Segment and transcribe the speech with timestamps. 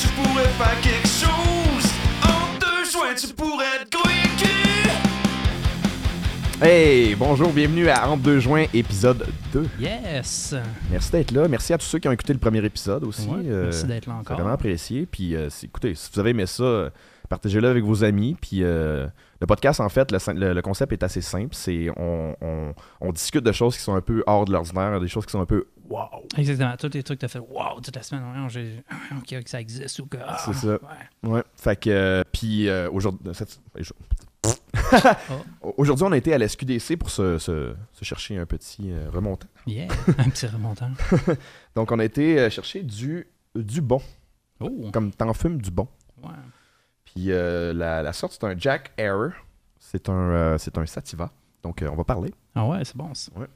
[0.00, 1.90] tu pourrais faire quelque chose.
[2.22, 4.46] En deux joints, tu pourrais te craquer.
[6.62, 9.66] Hey, bonjour, bienvenue à Entre deux joints, épisode 2.
[9.80, 10.54] Yes!
[10.90, 11.48] Merci d'être là.
[11.48, 13.26] Merci à tous ceux qui ont écouté le premier épisode aussi.
[13.28, 14.36] Ouais, Euh, merci d'être là encore.
[14.36, 15.06] vraiment apprécié.
[15.10, 16.90] Puis, euh, c'est- écoutez, si vous avez aimé ça,
[17.30, 18.36] partagez-le avec vos amis.
[18.38, 19.06] Puis, euh,
[19.40, 21.54] le podcast, en fait, le, le- le concept est assez simple.
[21.54, 25.08] C'est on, on- on discute de choses qui sont un peu hors de l'ordinaire, des
[25.08, 26.04] choses qui sont un peu wow.
[26.36, 26.76] Exactement.
[26.76, 28.22] Tous les trucs que tu as fait, wow, toute la semaine,
[28.90, 30.18] ah, Ok, que ça existe ou que.
[30.22, 30.68] ah, C'est ça.
[31.22, 31.30] ouais.
[31.30, 31.42] Ouais.
[31.56, 33.32] Fait que, euh, puis, euh, aujourd'hui,
[34.46, 34.48] Oh.
[35.76, 39.08] aujourd'hui, on a été à la SQDC pour se, se- se chercher un petit euh,
[39.12, 39.46] remontant.
[39.66, 40.90] Yeah, un petit remontant.
[41.76, 44.00] Donc, on a été euh, chercher du, du bon,
[44.60, 45.88] Oh, comme t'en fumes du bon.
[46.22, 46.28] ouais.
[47.14, 49.30] Puis euh, la, la sorte, c'est un Jack Error.
[49.78, 51.30] C'est un, euh, c'est un Sativa.
[51.62, 52.32] Donc, euh, on va parler.
[52.54, 53.12] Ah ouais, c'est bon.
[53.14, 53.30] ça.
[53.36, 53.46] Ouais.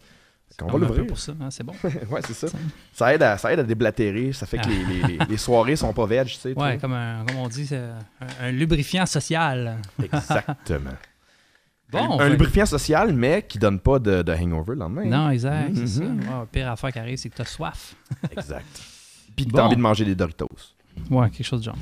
[0.62, 1.06] On va l'ouvrir.
[1.06, 1.72] pour ça, hein, c'est bon.
[1.82, 2.46] ouais, c'est ça.
[2.48, 2.58] Ça.
[2.92, 4.32] Ça aide, à, ça aide à déblatérer.
[4.32, 4.68] Ça fait que Ah.
[4.68, 6.52] les, les- les- les soirées sont pas veg, tu sais.
[6.58, 7.98] Ouais, comme, un, comme on dit, c'est un,
[8.40, 9.78] un lubrifiant social.
[10.02, 10.90] Exactement.
[11.90, 15.04] Bon, un, lubrifiant social, mais qui donne pas de, de hangover le lendemain.
[15.04, 16.02] Non, exact, c'est ça.
[16.04, 16.18] Mhm.
[16.20, 17.94] Ouais, pire affaire qui arrive, c'est que tu as soif.
[18.36, 18.66] Exact.
[19.36, 19.58] Puis que Bon.
[19.58, 20.48] t'as envie de manger des Doritos.
[21.10, 21.76] Ouais, quelque chose de genre.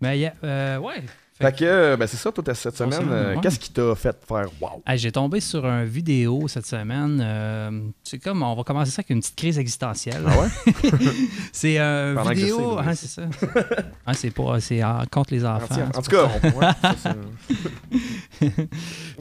[0.00, 1.02] Mais, yeah, euh, ouais.
[1.38, 3.06] Fait que, euh, ben c'est ça, toi, cette semaine.
[3.10, 3.40] euh, ouais.
[3.42, 4.82] Qu'est-ce qui t'a fait faire wow?
[4.86, 7.20] Hey, J'ai tombé sur une vidéo cette semaine.
[7.22, 7.70] euh,
[8.02, 10.22] c'est comme, on va commencer ça avec une petite crise existentielle.
[10.26, 10.72] Ah ouais?
[11.52, 12.78] C'est une vidéo.
[12.78, 13.22] hein, c'est ça.
[14.06, 14.80] Hein, c'est pas, c'est
[15.10, 15.74] contre les En, enfants.
[15.94, 16.60] en tout cas, on,
[16.96, 17.14] ça.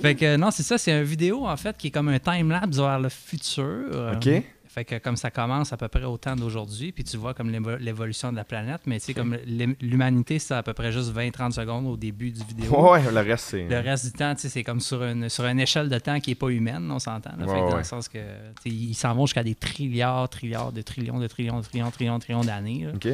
[0.01, 0.77] Fait que non, c'est ça.
[0.77, 4.13] C'est une vidéo en fait qui est comme un time lapse vers le futur.
[4.15, 4.29] OK.
[4.75, 7.49] Fait que comme ça commence à peu près au temps d'aujourd'hui, puis tu vois comme
[7.49, 10.91] l'évo- l'évolution de la planète, mais tu sais, comme l'hum- l'humanité, c'est à peu près
[10.91, 12.91] juste 20-30 secondes au début du vidéo.
[12.91, 13.69] Ouais, le reste, c'est.
[13.69, 16.19] Le reste du temps, tu sais, c'est comme sur une, sur une échelle de temps
[16.19, 17.31] qui n'est pas humaine, on s'entend.
[17.39, 18.19] Ouais, dans le sens que
[18.65, 22.15] ils s'en vont jusqu'à des trilliards, trilliards, de trillions, de trillions, de trillions, de trillions,
[22.17, 22.87] de trillions d'années.
[22.93, 23.07] OK.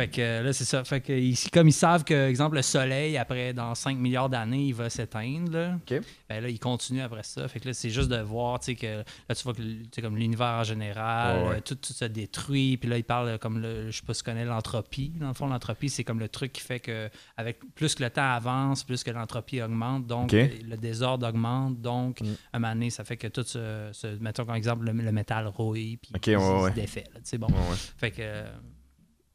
[0.00, 0.82] Fait que euh, là, c'est ça.
[0.84, 4.74] Fait que comme ils savent que, exemple, le soleil, après, dans 5 milliards d'années, il
[4.74, 6.00] va s'éteindre, là, OK.
[6.28, 7.46] ben là, ils continuent après ça.
[7.48, 10.16] Fait que là, c'est juste de voir, tu sais, que là, tu vois que, comme
[10.16, 11.56] l'univers en général, Ouais, ouais.
[11.56, 12.76] euh, tout, tout se détruit.
[12.76, 15.12] Puis là, ils parlent euh, comme, le, je sais pas si tu connais l'entropie.
[15.20, 18.10] Dans le fond, l'entropie, c'est comme le truc qui fait que, avec plus que le
[18.10, 20.34] temps avance, plus que l'entropie augmente, donc OK.
[20.34, 21.80] euh, le désordre augmente.
[21.80, 22.26] Donc, Mm.
[22.52, 25.12] à un moment donné, ça fait que tout se, se- mettons comme exemple, le, le
[25.12, 26.70] métal rouille, puis OK, il, ouais, il ouais.
[26.70, 27.04] se défait.
[27.22, 27.48] sais, bon.
[27.98, 28.44] Fait que,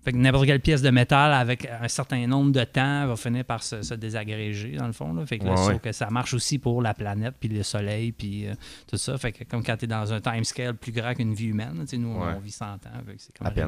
[0.05, 3.43] fait que n'importe quelle pièce de métal avec un certain nombre de temps va finir
[3.43, 5.11] par se, se désagréger, dans le fond.
[5.13, 5.25] Là.
[5.25, 5.79] Fait que, là, Ouais, sauf ouais.
[5.79, 8.53] que ça marche aussi pour la planète, puis le soleil, puis euh,
[8.87, 9.17] tout ça.
[9.17, 12.13] Fait que comme quand tu es dans un timescale plus grand qu'une vie humaine, nous,
[12.19, 12.33] Ouais.
[12.37, 12.77] on vit 100 ans.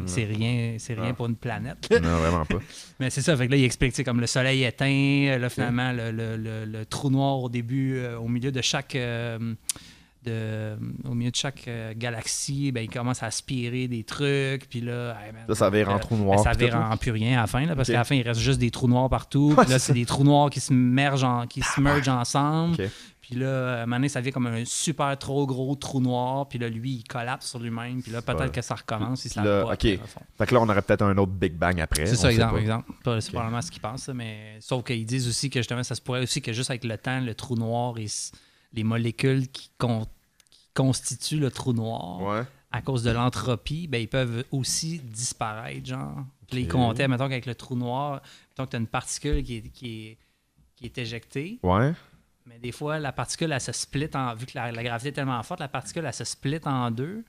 [0.06, 1.14] c'est rien- c'est rien, Ah.
[1.14, 1.90] pour une planète.
[1.92, 2.60] Non, vraiment pas.
[3.00, 6.12] Mais c'est ça, fait que là, il explique, comme le soleil éteint, là, finalement, le,
[6.12, 8.96] le- le- le trou noir au début, euh, au milieu de chaque...
[8.96, 9.54] euh,
[10.28, 10.78] de,
[11.08, 15.16] au milieu de chaque euh, galaxie, ben, il commence à aspirer des trucs, puis là...
[15.26, 16.40] hey, man, Ça, ça vire en euh, trou ben, noir.
[16.40, 18.22] ça puis vire en plus rien à la fin, là, parce qu'à la fin, il
[18.22, 19.56] reste juste des trous noirs partout.
[19.58, 22.78] Puis là, c'est des trous noirs qui se mergent, en- qui se mergent ensemble.
[23.22, 26.48] Puis là, à un moment donné, ça vient comme un super trop gros trou noir.
[26.48, 28.02] Puis là, lui, il collapse sur lui-même.
[28.02, 28.50] Puis là, peut-être Ouais.
[28.52, 29.26] que ça recommence.
[29.26, 29.82] Il se Là, ok.
[29.82, 32.06] Fait que là, on aurait peut-être un autre Big Bang après.
[32.06, 32.54] C'est ça, exemple.
[32.54, 32.62] pas.
[32.62, 32.92] exemple.
[33.20, 36.02] C'est probablement ce qu'ils pensent, ça, mais sauf qu'ils disent aussi que justement, ça se
[36.02, 38.06] pourrait aussi que juste avec le temps, le trou noir et
[38.74, 40.08] les molécules qui, qui
[40.78, 42.44] constituent le trou noir, Ouais.
[42.72, 46.18] à cause de l'entropie, ben, ils peuvent aussi disparaître, genre.
[46.44, 46.68] Ok.
[46.70, 48.22] comptaient, mettons qu'avec le trou noir,
[48.52, 50.18] mettons que tu as une particule qui est, qui est,
[50.76, 51.94] qui est éjectée, Ouais.
[52.46, 54.34] mais des fois, la particule, elle se split en.
[54.36, 57.26] Vu que la, la gravité est tellement forte, la particule, elle se split en deux.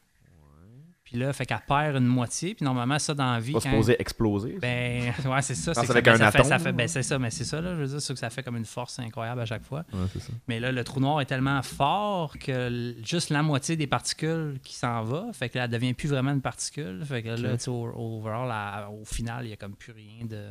[1.10, 2.54] Puis là, fait qu'elle perd une moitié.
[2.54, 3.52] Puis normalement, ça, dans la vie.
[3.52, 4.58] Pas quand- supposé exploser.
[4.60, 5.72] ben, ouais, c'est ça.
[5.74, 7.74] Non, c'est avec ça, un ça fait- ça ben, c'est ça, mais c'est ça, là.
[7.74, 9.84] Je veux dire, c'est que ça fait comme une force incroyable à chaque fois.
[9.94, 10.32] Ouais, c'est ça.
[10.48, 14.74] Mais là, le trou noir est tellement fort que juste la moitié des particules qui
[14.74, 17.02] s'en va, fait que là, elle devient plus vraiment une particule.
[17.06, 17.86] Fait que là, tu sais, au,
[18.19, 20.48] overall, au final, il y a comme plus rien de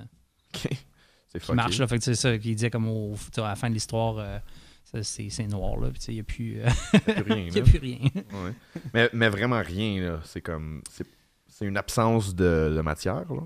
[0.55, 0.69] Ok.
[1.29, 1.77] C'est qui marche.
[1.77, 1.87] Là.
[1.87, 4.39] Fait que c'est ça qu'il disait comme au, à la fin de l'histoire, euh,
[5.03, 5.89] c'est c'est noir, là.
[5.89, 7.97] Puis tu sais, il n'y a plus, euh, Plus rien, y a plus rien.
[8.15, 8.53] Ouais.
[8.93, 10.19] Mais, mais vraiment rien, là.
[10.23, 10.81] C'est comme.
[10.89, 11.05] C'est
[11.49, 13.41] c'est une absence de, de matière, là.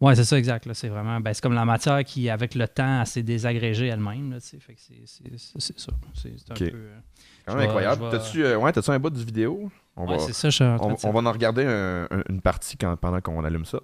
[0.00, 0.64] Ouais, c'est ça, exact.
[0.66, 0.72] là.
[0.72, 4.38] C'est vraiment, ben, c'est comme la matière qui, avec le temps, s'est désagrégée elle-même.
[4.40, 5.92] C'est c'est- c'est- c'est ça.
[6.14, 6.70] C'est un peu.
[6.74, 6.98] euh,
[7.44, 8.04] Quand même incroyable.
[8.10, 9.70] T'as-tu euh, ouais, t'as-tu un bout du vidéo?
[9.96, 12.04] On ouais, va, c'est ça, je suis en on, de on va en regarder un-
[12.10, 13.80] un- une partie quand, pendant qu'on allume ça.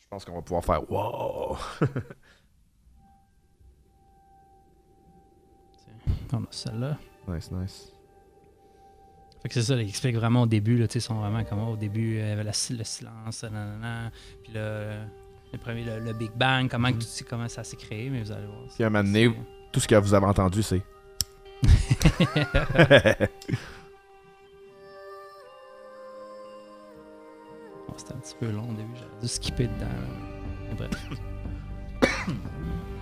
[0.00, 1.56] Je pense qu'on va pouvoir faire wow!
[6.32, 6.98] On a celle-là.
[7.28, 7.92] Nice, nice.
[9.42, 11.14] Fait que c'est ça, là, il explique vraiment au début, là, tu sais, ils sont
[11.14, 14.10] vraiment comme au début, il y avait la- le silence, nanana,
[14.42, 15.04] puis là,
[15.52, 16.98] le, premier, le, le Big Bang, comment, Mhm.
[16.98, 18.62] tout, comment ça s'est créé, mais vous allez voir.
[18.74, 19.32] Puis à un moment donné,
[19.70, 20.82] Tout ce que vous avez entendu, c'est.
[27.86, 29.86] Bon, C'était un petit peu long au début, j'aurais dû skipper dedans.
[29.86, 30.74] là.
[30.76, 30.90] bref.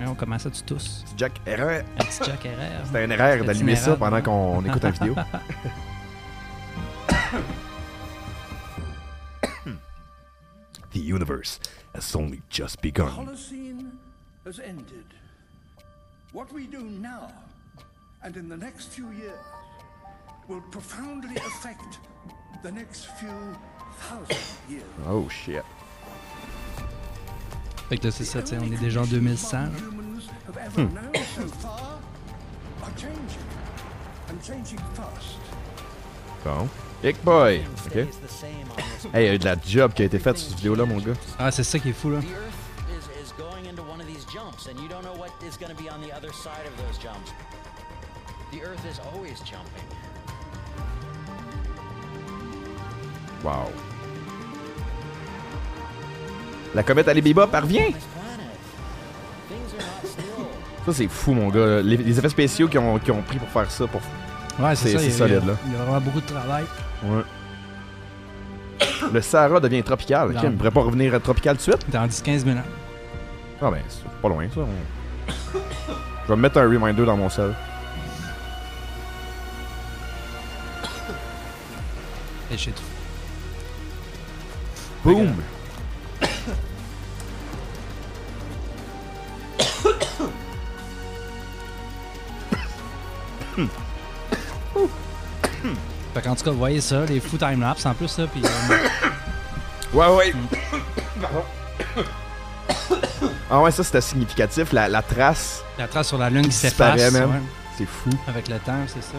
[0.00, 1.04] Ouais, on commence à tu tous.
[1.04, 1.84] C'est Jack erreur.
[1.98, 2.86] Un petit Jack RR.
[2.86, 5.14] C'était une erreur d'allumer ça pendant qu'on écoute une vidéo.
[10.92, 11.60] The universe
[11.94, 13.10] has only just begun.
[13.10, 13.92] Holocene
[14.44, 15.04] has ended.
[16.32, 17.30] What we do now
[18.24, 19.38] and in the next few years
[20.48, 22.00] will profoundly affect
[22.64, 23.28] the next few
[23.98, 24.36] thousand
[24.68, 24.82] years.
[25.06, 25.64] Oh shit.
[27.90, 29.56] Fait que là, c'est ça, tu sais, on est déjà en 2100.
[29.56, 29.66] là.
[29.66, 31.98] Humans have ever known so far
[32.84, 33.42] are changing
[34.28, 35.40] and changing fast.
[36.44, 36.68] Bon.
[37.02, 37.62] Big boy.
[37.86, 37.96] Ok.
[37.96, 38.06] Hey,
[39.14, 40.98] il y a eu de la job qui a été faite sur cette vidéo-là, mon
[40.98, 41.14] gars.
[41.36, 42.20] Ah, c'est ça qui est fou, là.
[42.20, 42.54] The Earth
[42.90, 45.74] is, is going into one of these jumps, and you don't know what is going
[45.74, 47.32] to be on the other side of those jumps.
[48.52, 49.82] The Earth is always jumping.
[53.42, 53.72] Wow.
[59.48, 60.24] Things are not still.
[60.86, 61.80] Ça, c'est fou, mon gars.
[61.82, 63.86] Les, les effets spéciaux qu'ils ont, pris pour faire ça.
[63.86, 64.00] Pour...
[64.58, 65.54] Ouais, C'est- solide, là.
[65.66, 66.64] Il y a vraiment beaucoup de travail.
[67.04, 67.22] Ouais.
[69.12, 70.30] Le Sahara devient tropical.
[70.32, 70.40] Non.
[70.40, 71.90] Kim, il pourrait pas revenir à tropical tout de suite?
[71.90, 72.62] Dans 10-15 minutes.
[73.62, 74.60] Ah ben, c'est pas loin, ça.
[74.60, 75.28] on-
[76.24, 77.54] Je vais me mettre un reminder dans mon cell.
[82.52, 82.82] Et tout.
[85.04, 85.34] Boom!
[96.40, 98.26] Tout cas, vous voyez ça, les fous timelapse en plus, ça.
[98.26, 98.76] Puis, euh,
[99.98, 100.32] Ouais, ouais.
[101.20, 101.42] Pardon.
[103.50, 104.72] ah ouais, ça c'était significatif.
[104.72, 107.12] La, la trace, la trace sur la lune qui s'efface.
[107.12, 107.20] ouais,
[107.76, 108.10] c'est fou.
[108.28, 109.16] avec le temps, c'est ça.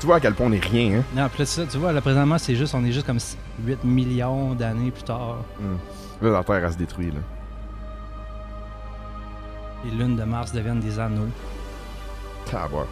[0.00, 1.04] Tu vois à quel point on est rien, hein?
[1.14, 3.18] Non, plus ça, tu vois, là, présentement, c'est juste, on est juste comme
[3.64, 5.36] 8 millions d'années plus tard.
[6.22, 7.20] Là, la Terre, elle se détruit, là.
[9.84, 11.28] Les lunes de Mars deviennent des anneaux.
[12.50, 12.86] Tabar.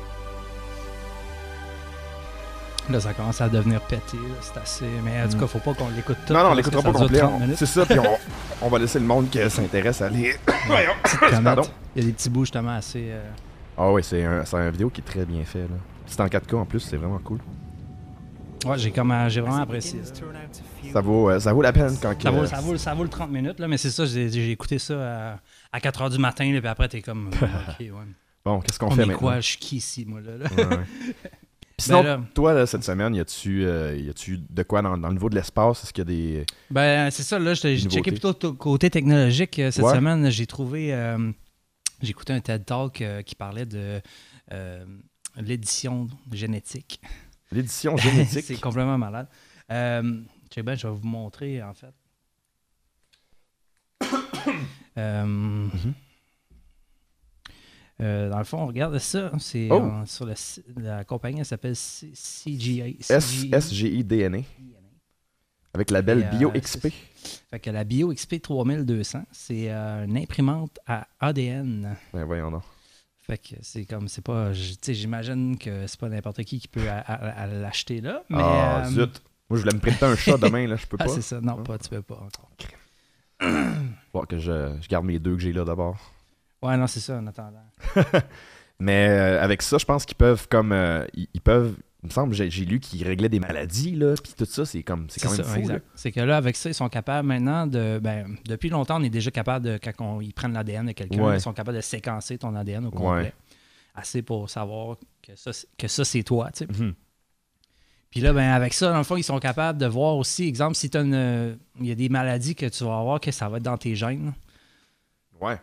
[2.90, 4.16] Là, ça commence à devenir pété.
[4.40, 4.86] C'est assez.
[5.04, 6.32] Mais en tout cas, faut pas qu'on l'écoute tout.
[6.32, 7.18] Non, non, on l'écoutera pas complet.
[7.18, 7.56] 30 on- minutes.
[7.58, 10.34] C'est ça, puis on, on va laisser le monde qui s'intéresse à aller.
[10.66, 10.92] Voyons.
[11.94, 13.08] Il y a des petits bouts justement assez.
[13.10, 13.30] euh,
[13.76, 15.66] Ah ouais, c'est un, un vidéo qui est très bien fait.
[16.06, 17.38] C'est en 4K en plus, c'est vraiment cool.
[18.66, 20.00] Ouais, j'ai comme, euh, j'ai vraiment apprécié.
[20.92, 23.02] Ça vaut, euh, ça vaut la peine quand Ça que- vaut, ça, vaut, ça vaut
[23.04, 24.94] le 30 minutes, là, mais c'est ça, j'ai écouté ça
[25.34, 25.38] à,
[25.72, 27.30] à 4 h du matin, là, puis après, t'es comme.
[27.42, 27.90] euh, ok, ouais.
[28.44, 29.18] Bon, qu'est-ce qu'on On fait est maintenant?
[29.18, 29.36] quoi?
[29.40, 30.38] Je suis qui ici, moi, là?
[30.38, 30.46] là?
[30.56, 30.84] Ouais, ouais.
[31.80, 35.14] Sinon, Ben là- toi, là, cette semaine, y a-tu euh, de quoi dans, dans le
[35.14, 35.84] niveau de l'espace?
[35.84, 36.46] Est-ce qu'il y a des.
[36.70, 39.94] Ben, c'est ça, là, j'ai checké plutôt côté technologique euh, cette Ouais.
[39.94, 40.28] semaine.
[40.30, 40.92] J'ai trouvé.
[40.92, 41.30] euh,
[42.02, 44.00] j'ai écouté un TED Talk euh, qui parlait de
[45.36, 47.00] l'édition génétique.
[47.52, 48.44] L'édition génétique?
[48.44, 49.28] c'est complètement malade.
[49.68, 51.94] Ben, je vais vous montrer, en fait.
[54.96, 55.94] Euh, Mhm.
[58.00, 59.30] Euh, dans le fond, regarde ça.
[59.38, 59.82] C'est Oh.
[59.82, 62.86] euh, sur si- la compagnie, elle s'appelle C- CGA.
[62.88, 63.58] S- CGA.
[63.60, 64.42] SGI-DNA.
[65.74, 66.88] Avec la belle euh, BioXP.
[67.50, 71.94] Fait que la BioXP 3200, c'est euh, une imprimante à ADN.
[72.12, 72.62] Ben voyons donc.
[73.22, 78.00] Fait que c'est comme, c'est pas, j'imagine que c'est pas n'importe qui qui peut l'acheter
[78.00, 78.22] là.
[78.30, 79.22] Mais, ah, euh, zut.
[79.50, 81.10] Moi, je voulais me prêter un chat demain, là, je peux Ah, pas.
[81.10, 81.40] c'est ça.
[81.40, 81.62] Non, Hein?
[81.62, 82.50] pas, tu peux pas encore.
[84.26, 85.96] Que je, je garde mes deux que j'ai là d'abord.
[86.62, 87.64] Ouais, non, c'est ça, en attendant.
[88.80, 90.72] Mais euh, avec ça, je pense qu'ils peuvent comme.
[90.72, 91.74] euh, ils, ils peuvent.
[92.04, 94.84] Il me semble, j'ai j'ai lu qu'ils réglaient des maladies, là, puis tout ça, c'est
[94.84, 95.06] comme.
[95.10, 95.74] C'est quand même ça, fou, exact.
[95.74, 95.80] là.
[95.96, 97.98] C'est que là, avec ça, ils sont capables maintenant de.
[98.00, 99.78] Ben, depuis longtemps, on est déjà capable de.
[99.82, 101.36] Quand on- ils prennent l'ADN de quelqu'un, Ouais.
[101.38, 103.22] ils sont capables de séquencer ton ADN au complet.
[103.24, 103.32] Ouais.
[103.96, 106.72] Assez pour savoir que ça, c'est- que ça c'est toi, tu sais.
[106.72, 106.94] Mhm.
[108.10, 110.76] Puis là, ben, avec ça, dans le fond, ils sont capables de voir aussi, exemple,
[110.76, 113.48] si t'as une, euh, il y a des maladies que tu vas avoir, que ça
[113.48, 114.32] va être dans tes gènes.
[115.40, 115.58] Ouais.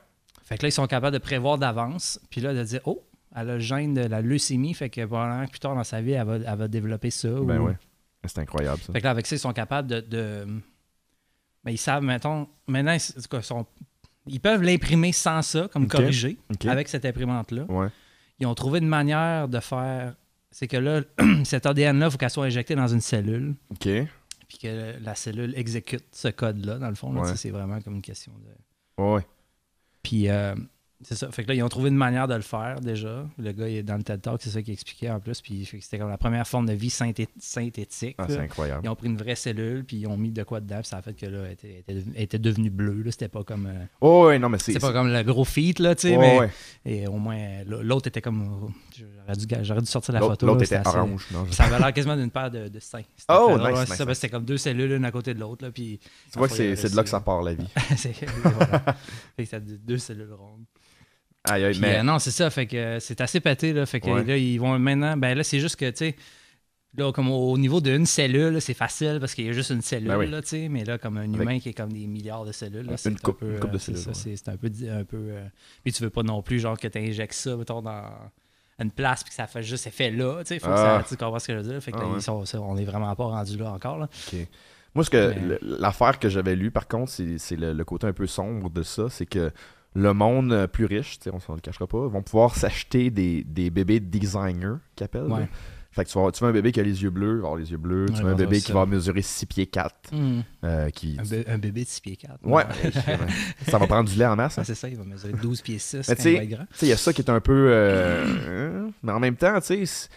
[0.45, 3.03] Fait que là, ils sont capables de prévoir d'avance, puis là, de dire, oh,
[3.35, 6.11] elle a le gène de la leucémie, fait que probablement plus tard dans sa vie,
[6.13, 7.27] elle va, elle va développer ça.
[7.29, 7.77] Ben ou- ouais.
[8.27, 8.93] C'est incroyable, ça.
[8.93, 9.99] Fait que là, avec ça, ils sont capables de.
[9.99, 10.45] de-
[11.63, 12.99] ben, ils savent, mettons, maintenant, ils,
[13.43, 13.65] sont-
[14.41, 15.91] peuvent l'imprimer sans ça, comme Ok.
[15.91, 16.65] corrigé, Ok.
[16.65, 17.63] avec cette imprimante-là.
[17.69, 17.87] Ouais.
[18.39, 20.15] Ils ont trouvé une manière de faire.
[20.51, 21.01] C'est que là,
[21.43, 23.87] cet ADN-là, il faut qu'elle soit injectée dans une cellule, OK.
[24.47, 27.15] puis que la cellule exécute ce code-là, dans le fond.
[27.15, 27.35] Ouais.
[27.35, 28.31] C'est vraiment comme une question
[28.97, 29.03] de.
[29.03, 29.25] Ouais.
[30.05, 30.55] Puis, euh,
[31.03, 31.29] C'est ça.
[31.29, 33.27] Fait que là, ils ont trouvé une manière de le faire déjà.
[33.37, 35.41] Le gars, il est dans le TED Talk, c'est ça qu'il expliquait en plus.
[35.41, 38.15] Puis c'était comme la première forme de vie synthé- synthétique.
[38.17, 38.81] Ah, c'est incroyable.
[38.85, 40.97] Ils ont pris une vraie cellule, puis ils ont mis de quoi dedans, puis ça
[40.97, 43.03] a fait que là, elle était, elle était, devenue bleue.
[43.03, 43.11] là.
[43.11, 43.65] C'était pas comme.
[43.67, 44.71] euh, Oh, ouais, non, mais c'est.
[44.71, 46.39] c'est pas comme le gros feat, là, tu sais, mais.
[46.39, 46.49] ouais.
[46.87, 48.71] Et au moins, l'autre était comme.
[48.95, 49.47] J'aurais dû,
[49.81, 50.45] dû sortir la photo.
[50.45, 51.25] l'autre était assez- orange.
[51.31, 53.01] Non, je- Ça avait l'air quasiment d'une paire de, de seins.
[53.27, 55.67] Oh, nice, C'était comme deux cellules, l'une à côté de l'autre.
[55.69, 55.99] Puis
[56.31, 57.65] Tu vois que c'est de là que ça part la vie.
[57.97, 58.13] c'est
[58.43, 58.95] voilà.
[59.83, 60.65] Deux- cellules rondes.
[61.47, 61.97] Aïe, aïe, Puis, mais.
[61.99, 62.49] euh, non, c'est ça.
[62.51, 63.73] Fait que euh, c'est assez pété.
[63.73, 64.23] Là, fait que Ouais.
[64.23, 65.15] là, ils vont maintenant.
[65.17, 66.15] Ben là, c'est juste que, tu sais,
[66.97, 69.81] là, comme au, au niveau d'une cellule, c'est facile parce qu'il y a juste une
[69.81, 70.27] cellule, Ben oui.
[70.29, 70.41] là.
[70.69, 73.15] Mais là, comme un Avec- humain qui est comme des milliards de cellules, c'est un
[73.15, 73.53] coupe- peu.
[73.53, 74.35] une coupe de euh, cellules, ça, ouais.
[74.35, 74.67] c'est un peu.
[74.89, 75.45] Un peu euh,
[75.83, 78.03] Puis tu veux pas non plus, genre, que tu injectes ça, mettons, dans
[78.79, 81.01] une place puis que ça fait juste effet là, tu Ah.
[81.17, 81.81] comprends ce que je veux dire?
[81.81, 82.15] Fait que Ah là, ouais.
[82.17, 84.09] ils sont, ça, on est vraiment pas rendu là encore, là.
[84.93, 88.13] Moi, ce que Mais- l'affaire que j'avais lue, par contre, c'est le, le côté un
[88.13, 89.51] peu sombre de ça, c'est que
[89.93, 93.69] le monde euh, plus riche, on s'en le cachera pas, vont pouvoir s'acheter des, des
[93.69, 95.23] bébés designers, qu'ils appellent.
[95.31, 95.47] Ouais.
[95.95, 97.71] Fait que tu, vas, tu veux un bébé qui a les yeux bleus, avoir les
[97.71, 98.05] yeux bleus.
[98.09, 98.65] Ouais, tu veux un bébé ça.
[98.65, 100.11] qui va mesurer 6 pieds 4.
[100.65, 101.15] euh, qui...
[101.17, 102.33] Un, bé- un bébé de 6 pieds 4.
[102.43, 102.63] Ouais,
[103.69, 104.57] ça va prendre du lait en masse.
[104.59, 104.63] hein.
[104.65, 106.49] c'est ça, il va mesurer 12 pieds 6 Mais quand tu il sais, va être
[106.49, 106.65] grand.
[106.71, 107.67] Tu sais, il y a ça qui est un peu.
[107.71, 110.09] euh, mais en même temps, tu sais,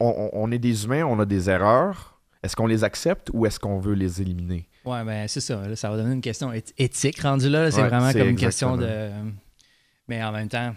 [0.00, 2.18] on, on- on est des humains, on a des erreurs.
[2.42, 4.68] Est-ce qu'on les accepte ou est-ce qu'on veut les éliminer?
[4.84, 5.66] Ouais, ben c'est ça.
[5.66, 7.62] là, ça va devenir une question éth- éthique rendue là.
[7.62, 9.08] là, c'est Ouais, vraiment c'est comme une question de.
[10.08, 10.74] Mais en même temps,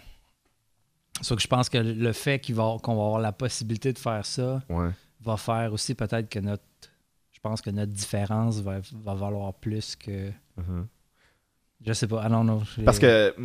[1.21, 3.99] sauf que je pense que le fait qu'il va, qu'on va avoir la possibilité de
[3.99, 4.89] faire ça Ouais.
[5.21, 6.63] va faire aussi peut-être que notre.
[7.31, 10.31] Je pense que notre différence va, va valoir plus que.
[10.57, 10.87] Mhm.
[11.85, 12.21] Je sais pas.
[12.23, 12.63] Ah non, non.
[12.83, 13.35] Parce que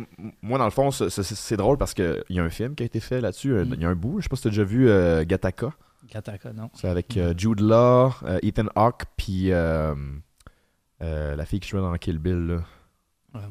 [0.41, 2.99] moi, dans le fond, c'est- drôle parce qu'il y a un film qui a été
[2.99, 3.53] fait là-dessus.
[3.53, 3.73] Mm.
[3.75, 4.19] Il y a un bout.
[4.19, 5.71] Je sais pas si tu as déjà vu euh, Gattaca.
[6.11, 6.71] Gattaca, non.
[6.73, 9.93] C'est avec euh, Jude Law, euh, Ethan Hawke, puis euh,
[10.99, 12.57] la fille qui jouait dans Kill Bill.
[13.35, 13.41] Là.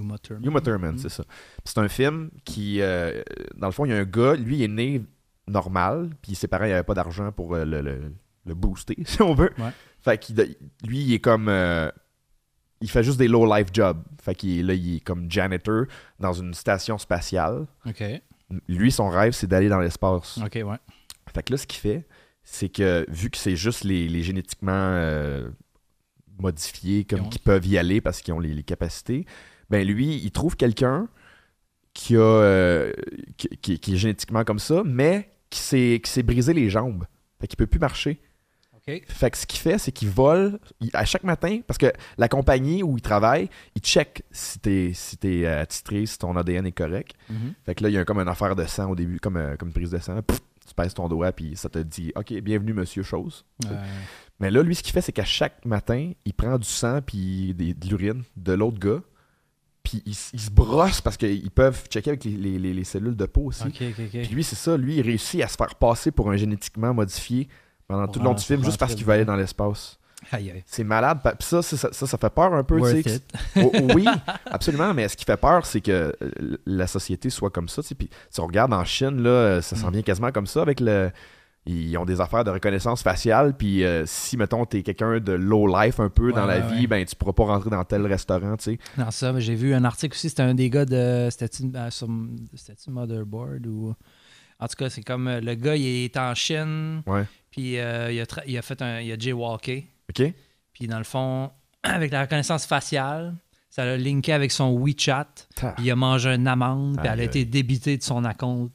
[0.00, 0.44] Uma Thurman.
[0.48, 0.98] Uma Thurman, Mm.
[0.98, 1.24] c'est ça.
[1.64, 3.22] C'est un film qui, euh,
[3.56, 5.02] dans le fond, il y a un gars, lui, il est né
[5.46, 8.12] normal, puis ses parents, il avait pas d'argent pour euh, le, le-
[8.46, 9.50] le booster, si on veut.
[9.58, 9.70] Ouais.
[10.02, 10.36] Fait qu'il,
[10.84, 11.90] lui, il est comme, euh,
[12.80, 14.02] il fait juste des low-life jobs.
[14.22, 15.84] Fait qu'il là, il est comme janitor
[16.20, 17.66] dans une station spatiale.
[17.86, 18.02] Ok.
[18.68, 20.38] Lui, son rêve, c'est d'aller dans l'espace.
[20.38, 20.76] Ok, ouais.
[21.34, 22.06] Fait que là, ce qu'il fait,
[22.42, 24.70] c'est que vu que c'est juste les, les génétiquement
[26.38, 29.24] modifiés comme qui peuvent y aller parce qu'ils ont les, les capacités,
[29.70, 31.08] ben lui, il trouve quelqu'un
[31.92, 32.92] qui a euh,
[33.36, 37.04] qui, qui- qui est génétiquement comme ça, mais qui s'est qui s'est brisé les jambes.
[37.40, 38.20] Fait qu'il peut plus marcher.
[39.08, 42.28] Fait que ce qu'il fait, c'est qu'il vole il- à chaque matin, parce que la
[42.28, 46.66] compagnie où il travaille, il check si t'es si t'es euh, attitré, si ton ADN
[46.66, 47.14] est correct.
[47.30, 47.54] Mhm.
[47.64, 49.56] Fait que là, il y a comme une affaire de sang au début, comme, euh,
[49.56, 50.20] comme une prise de sang.
[50.20, 53.44] Pff, tu pèses ton doigt, puis ça te dit OK, bienvenue, monsieur chose.
[54.40, 57.54] Mais là, lui, ce qu'il fait, c'est qu'à chaque matin, il prend du sang puis
[57.54, 59.00] de l'urine de l'autre gars,
[59.84, 62.84] puis il, s- il se brosse parce qu'ils peuvent checker avec les, les- les- les
[62.84, 63.62] cellules de peau aussi.
[64.24, 67.48] Puis lui, c'est ça, lui, il réussit à se faire passer pour un génétiquement modifié
[67.86, 69.98] pendant tout le long du film, juste parce qu'il veut aller dans l'espace.
[70.64, 71.18] C'est malade.
[71.22, 72.78] Puis ça, ça, ça, ça fait peur un peu.
[72.98, 73.22] it.
[73.56, 74.06] Oh, oui,
[74.46, 77.82] absolument, mais ce qui fait peur, c'est que euh, la société soit comme ça.
[77.82, 79.78] Puis si on regarde en Chine, là, ça Mm.
[79.78, 81.10] s'en vient quasiment comme ça avec le.
[81.66, 85.66] Ils ont des affaires de reconnaissance faciale, puis euh, si, mettons, t'es quelqu'un de low
[85.66, 86.86] life un peu Ouais, dans la ouais, vie, ouais.
[86.86, 88.78] ben tu pourras pas rentrer dans tel restaurant, tu sais.
[88.98, 91.28] Non, ça, mais j'ai vu un article aussi, c'était un des gars de.
[91.30, 91.88] C'était-tu euh,
[92.88, 93.94] Motherboard ou.
[94.60, 97.24] En tout cas, c'est comme euh, le gars, il est en Chine, Ouais.
[97.50, 99.00] puis euh, il, a tra- il a fait un.
[99.00, 100.32] Il a jaywalké, OK?
[100.72, 101.50] puis dans le fond,
[101.82, 103.34] avec la reconnaissance faciale,
[103.70, 107.24] ça l'a linké avec son WeChat, puis il a mangé une amende, puis elle a
[107.24, 108.70] été débitée de son compte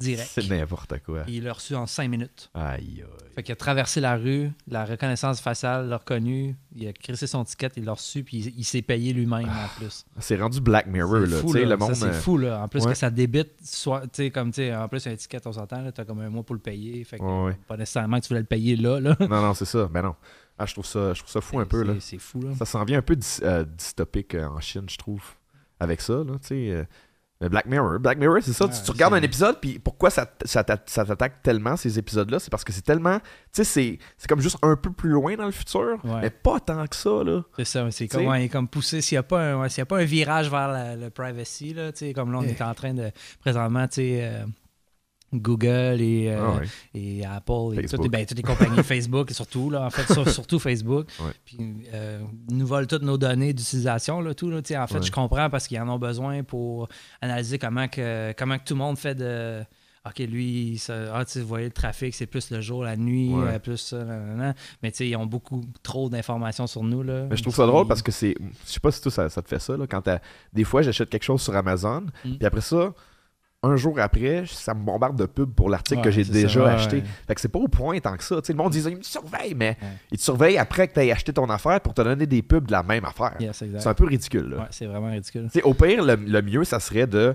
[0.00, 0.30] direct.
[0.32, 1.22] C'est n'importe quoi.
[1.28, 2.50] Il l'a reçu en cinq minutes.
[2.54, 3.28] Aïe, aïe.
[3.34, 7.44] Fait qu'il a traversé la rue, la reconnaissance faciale l'a reconnu, il a crissé son
[7.44, 10.04] ticket, il l'a reçu, puis il, il s'est payé lui-même en plus.
[10.18, 11.36] C'est rendu Black Mirror, là.
[11.38, 11.94] fou, le monde.
[11.94, 12.62] Ça, c'est euh, fou, là.
[12.62, 12.92] En plus ouais.
[12.92, 15.80] que ça débite, soit, tu sais, comme, tu sais, en plus, un ticket, on s'entend,
[15.82, 17.04] là, t'as comme un mois pour le payer.
[17.04, 19.16] Fait que, Ouais, pas nécessairement que tu voulais le payer là, là.
[19.20, 19.86] Non, non, c'est ça.
[19.86, 20.16] Ben non.
[20.58, 21.94] Ah, je trouve ça, je trouve ça fou un peu, là.
[22.00, 22.50] C'est- fou, là.
[22.58, 25.22] Ça s'en vient un peu euh, dystopique euh, en Chine, je trouve,
[25.78, 26.70] avec ça, là, tu sais.
[26.70, 26.84] euh,
[27.40, 28.66] mais Black Mirror, Black Mirror, c'est ça.
[28.66, 32.38] Ouais, tu, tu regardes un épisode, puis pourquoi ça, t'attaque tellement, ces épisodes-là?
[32.38, 33.18] C'est parce que c'est tellement...
[33.18, 36.20] Tu sais, c'est- c'est comme juste un peu plus loin dans le futur, Ouais.
[36.22, 37.42] mais pas tant que ça, là.
[37.56, 39.00] C'est ça, c'est comme, ouais, comme poussé.
[39.00, 41.10] S'il n'y a, pas un- ouais, s'il y a pas un virage vers la- le
[41.10, 42.50] privacy, là, tu sais, comme là, on Eh.
[42.50, 43.10] est en train de.
[43.40, 44.44] Présentement, tu sais, euh,
[45.32, 46.66] Google et, euh, Ah ouais.
[46.94, 50.12] et Apple et toutes, les- ben, toutes les compagnies Facebook, et surtout, là, en fait,
[50.12, 51.06] sur- surtout Facebook.
[51.20, 51.30] Ouais.
[51.44, 51.58] Puis,
[51.94, 52.20] euh,
[52.50, 54.50] nous volent toutes nos données d'utilisation, là, tout.
[54.50, 55.02] Là, en fait, Ouais.
[55.02, 56.88] je comprends parce qu'ils en ont besoin pour
[57.20, 59.62] analyser comment que, comment que tout le monde fait de.
[60.06, 63.58] OK, lui, ça- ah, vous voyez le trafic, c'est plus le jour, la nuit, euh,
[63.58, 64.54] plus ça, nanana.
[64.82, 67.02] Mais tu sais, ils ont beaucoup trop d'informations sur nous.
[67.02, 67.26] Là.
[67.28, 68.34] Mais je trouve ça drôle parce que c'est.
[68.66, 69.76] Je sais pas si toi ça, ça te fait ça.
[69.76, 70.02] Là, quand
[70.54, 72.36] des fois, j'achète quelque chose sur Amazon, Mm.
[72.38, 72.94] puis après ça,
[73.62, 76.64] un jour après, ça me bombarde de pubs pour l'article Ouais, que j'ai déjà ça,
[76.64, 76.96] ouais, acheté.
[76.96, 77.04] ouais.
[77.26, 78.36] Fait que c'est pas au point tant que ça.
[78.40, 79.76] Tu sais, le monde dit ils me surveillent, mais
[80.10, 82.66] ils te surveillent après que tu aies acheté ton affaire pour te donner des pubs
[82.66, 83.34] de la même affaire.
[83.38, 83.62] Yes.
[83.78, 84.56] C'est un peu ridicule.
[84.70, 85.48] C'est vraiment ridicule.
[85.64, 87.34] Au pire, le, le mieux, ça serait de.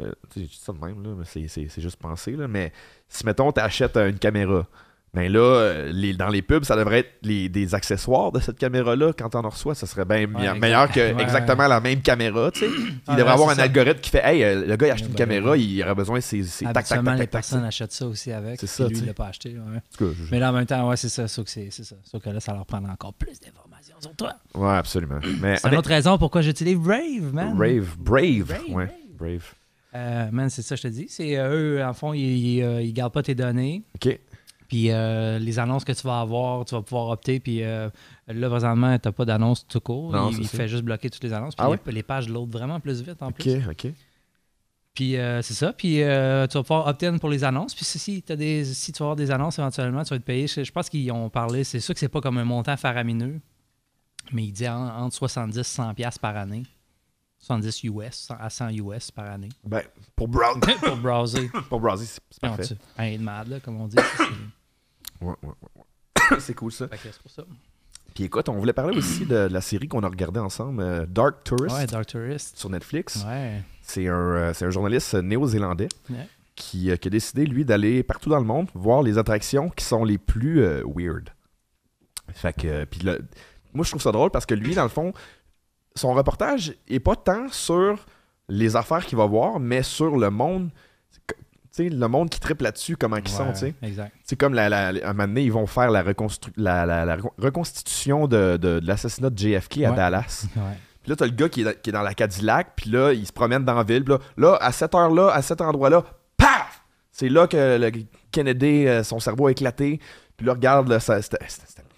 [0.00, 2.32] euh, tu sais, je dis ça de même, là, mais c'est- c'est c'est juste penser.
[2.32, 2.72] Là, mais
[3.08, 4.66] si, mettons, tu achètes une caméra,
[5.14, 8.58] ben là, euh, les, dans les pubs, ça devrait être les, des accessoires de cette
[8.58, 9.12] caméra-là.
[9.18, 11.22] Quand on en reçoit, ça serait bien Ouais, meilleur que Ouais.
[11.22, 12.50] exactement la même caméra.
[12.50, 12.66] tu sais.
[13.08, 13.62] Il devrait avoir un ça.
[13.62, 15.60] algorithme qui fait Hey, euh, le gars, il a acheté Ouais, une ben, caméra, ouais.
[15.62, 17.68] il aurait besoin de ses, ses tac, tac, tac, les tac, personnes tac.
[17.68, 18.60] achètent ça aussi avec.
[18.60, 19.56] C'est ça, Lui, tu il l'a pas acheté.
[19.98, 21.26] je- Mais là, en même temps, ouais, c'est ça.
[21.26, 21.96] Sauf que c'est ça.
[22.04, 24.34] Sauf que là, ça leur prendra encore plus d'informations sur toi.
[24.54, 25.20] Ouais, absolument.
[25.40, 27.54] Mais C'est une autre raison pourquoi j'utilise Brave, man.
[27.56, 28.88] Brave, Brave, Brave, ouais,
[29.18, 29.54] Brave.
[29.94, 31.06] Euh, man, c'est ça, je te dis.
[31.08, 33.82] C'est euh, eux, en fond, ils, ils, ils gardent pas tes données.
[33.94, 34.18] Ok.
[34.68, 37.40] Puis euh, les annonces que tu vas avoir, tu vas pouvoir opter.
[37.40, 37.88] Puis euh,
[38.26, 40.12] là, présentement, tu n'as pas d'annonce tout court.
[40.12, 41.54] Non, il il fait juste bloquer toutes les annonces.
[41.56, 41.92] Puis Ah les, ouais?
[41.92, 43.66] les pages loadent vraiment plus vite en Ok, plus.
[43.68, 43.92] ok.
[44.94, 45.72] Puis euh, c'est ça.
[45.72, 47.74] Puis euh, tu vas pouvoir opt-in pour les annonces.
[47.74, 50.46] Puis si, t'as des, si tu vas avoir des annonces éventuellement, tu vas être payé.
[50.46, 51.64] Je, pense qu'ils ont parlé.
[51.64, 53.40] C'est sûr que c'est pas comme un montant faramineux.
[54.32, 56.64] Mais il dit en- entre 70 et 100 piastres par année.
[57.38, 59.48] 70 US à 100 US par année.
[59.64, 59.82] Ben,
[60.16, 61.48] pour browser, pour browser.
[61.70, 62.64] pour browser, c'est parfait.
[63.16, 63.96] de mal, là, comme on dit.
[65.20, 66.88] C'est- Ouais, ouais, c'est cool ça.
[66.88, 67.44] fait que c'est pour ça.
[68.14, 71.44] Puis écoute, on voulait parler aussi de la série qu'on a regardée ensemble, euh, Dark
[71.44, 72.56] Tourist, Ouais, Dark Tourist.
[72.58, 73.24] sur Netflix.
[73.26, 73.62] Ouais.
[73.82, 76.26] C'est un, euh, c'est un journaliste néo-zélandais Ouais.
[76.56, 79.84] qui, euh, qui a décidé, lui, d'aller partout dans le monde voir les attractions qui
[79.84, 81.30] sont les plus euh, weird.
[82.32, 83.16] Fait que, euh, puis là,
[83.72, 85.12] moi, je trouve ça drôle parce que lui, dans le fond,
[85.94, 88.04] son reportage est pas tant sur
[88.48, 90.70] les affaires qu'il va voir, mais sur le monde.
[91.84, 93.74] Le monde qui triple là-dessus, comment ils sont, Ouais, tu sais.
[93.82, 94.12] Exact.
[94.24, 98.56] C'est comme la, la- un moment donné, ils vont faire la, reconstru- la, reconstitution de,
[98.56, 99.96] de- de l'assassinat de JFK à Ouais.
[99.96, 100.46] Dallas.
[100.56, 100.62] Ouais.
[101.02, 103.12] Puis là, t'as le gars qui est, dans, qui est dans la Cadillac, puis là,
[103.12, 104.04] il se promène dans la ville.
[104.04, 106.04] Puis là, là, à cette heure-là, à cet endroit-là,
[106.36, 106.82] paf!
[107.12, 107.90] C'est là que le
[108.30, 110.00] Kennedy, euh, son cerveau a éclaté.
[110.36, 111.38] Puis là, regarde, là, c'était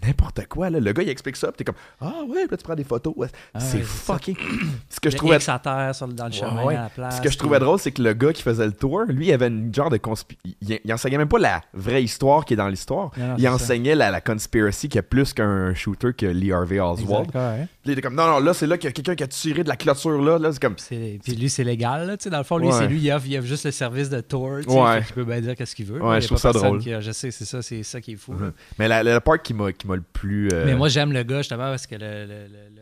[0.07, 0.71] n'importe quoi.
[0.71, 0.80] Là.
[0.80, 3.12] Le gars, il explique ça, puis t'es comme, ah ouais, là, tu prends des photos.
[3.16, 4.37] Ouais, Ah c'est fucking.
[4.88, 6.76] Ce que je trouvais à terre sur dans le chemin Ouais, ouais.
[6.76, 7.16] à la place.
[7.16, 9.33] ce que je trouvais drôle, c'est que le gars qui faisait le tour, lui, il
[9.33, 10.37] avait une genre de conspi...
[10.45, 13.11] Il, il enseignait même pas la vraie histoire qui est dans l'histoire.
[13.38, 17.26] Il enseignait la, la conspiracy qui est plus qu'un shooter que Lee Harvey Oswald.
[17.26, 17.66] Exact, ouais.
[17.85, 19.64] Il était comme, non, non, là, c'est là qu'il y a quelqu'un qui a tiré
[19.64, 20.38] de la clôture là.
[20.38, 22.06] Là, c'est comme, Puis lui, c'est légal.
[22.06, 23.71] Là, tu sais, dans le fond, lui, c'est lui, il offre, il offre juste le
[23.71, 24.58] service de tour.
[24.60, 26.00] qu'il peut bien dire qu'est-ce qu'il veut.
[26.02, 26.80] Il je trouve ça drôle.
[26.80, 28.32] qui je sais, c'est ça, c'est ça qui est fou.
[28.32, 28.52] Mhm.
[28.78, 30.48] Mais la, part qui m'a m'a le plus.
[30.52, 32.80] euh, Mais moi, j'aime le gars, justement, parce que le, le, le, le-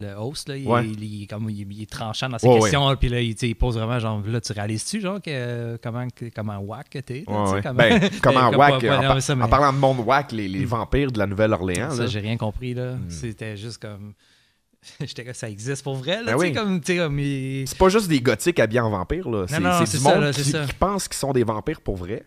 [0.00, 0.84] le host, là, il, Ouais.
[0.88, 2.88] il- il- comme, il, il est tranchant dans ses questions.
[2.88, 6.90] là, Puis là, il, pose vraiment, genre, là, tu réalises-tu, genre, que, comment, comment whack
[7.06, 7.24] t'es?
[7.28, 11.18] ouais, comment- Ben, comment whack, en, mais parlant de monde whack, les, les vampires de
[11.20, 11.90] la Nouvelle-Orléans.
[11.92, 12.06] Ça, là.
[12.08, 12.94] j'ai rien compris, là.
[12.94, 13.10] Hmm.
[13.10, 14.14] C'était juste comme.
[15.00, 16.32] J'étais comme ça existe pour vrai, là.
[16.32, 16.52] Ben oui.
[16.52, 17.18] comme, comme.
[17.20, 19.44] il- C'est pas juste des gothiques habillés en vampires, là.
[19.46, 22.24] C'est du ça, monde là, c'est qui, qui pense qu'ils sont des vampires pour vrai.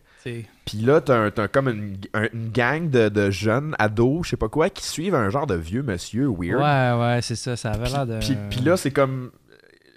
[0.65, 4.49] Puis là, t'as comme une, un- une gang de, de jeunes ados, je sais pas
[4.49, 6.59] quoi, qui suivent un genre de vieux monsieur weird.
[6.61, 7.55] Ouais, ouais, c'est ça.
[7.55, 8.19] Ça avait l'air de.
[8.19, 9.31] Puis, puis là, c'est comme.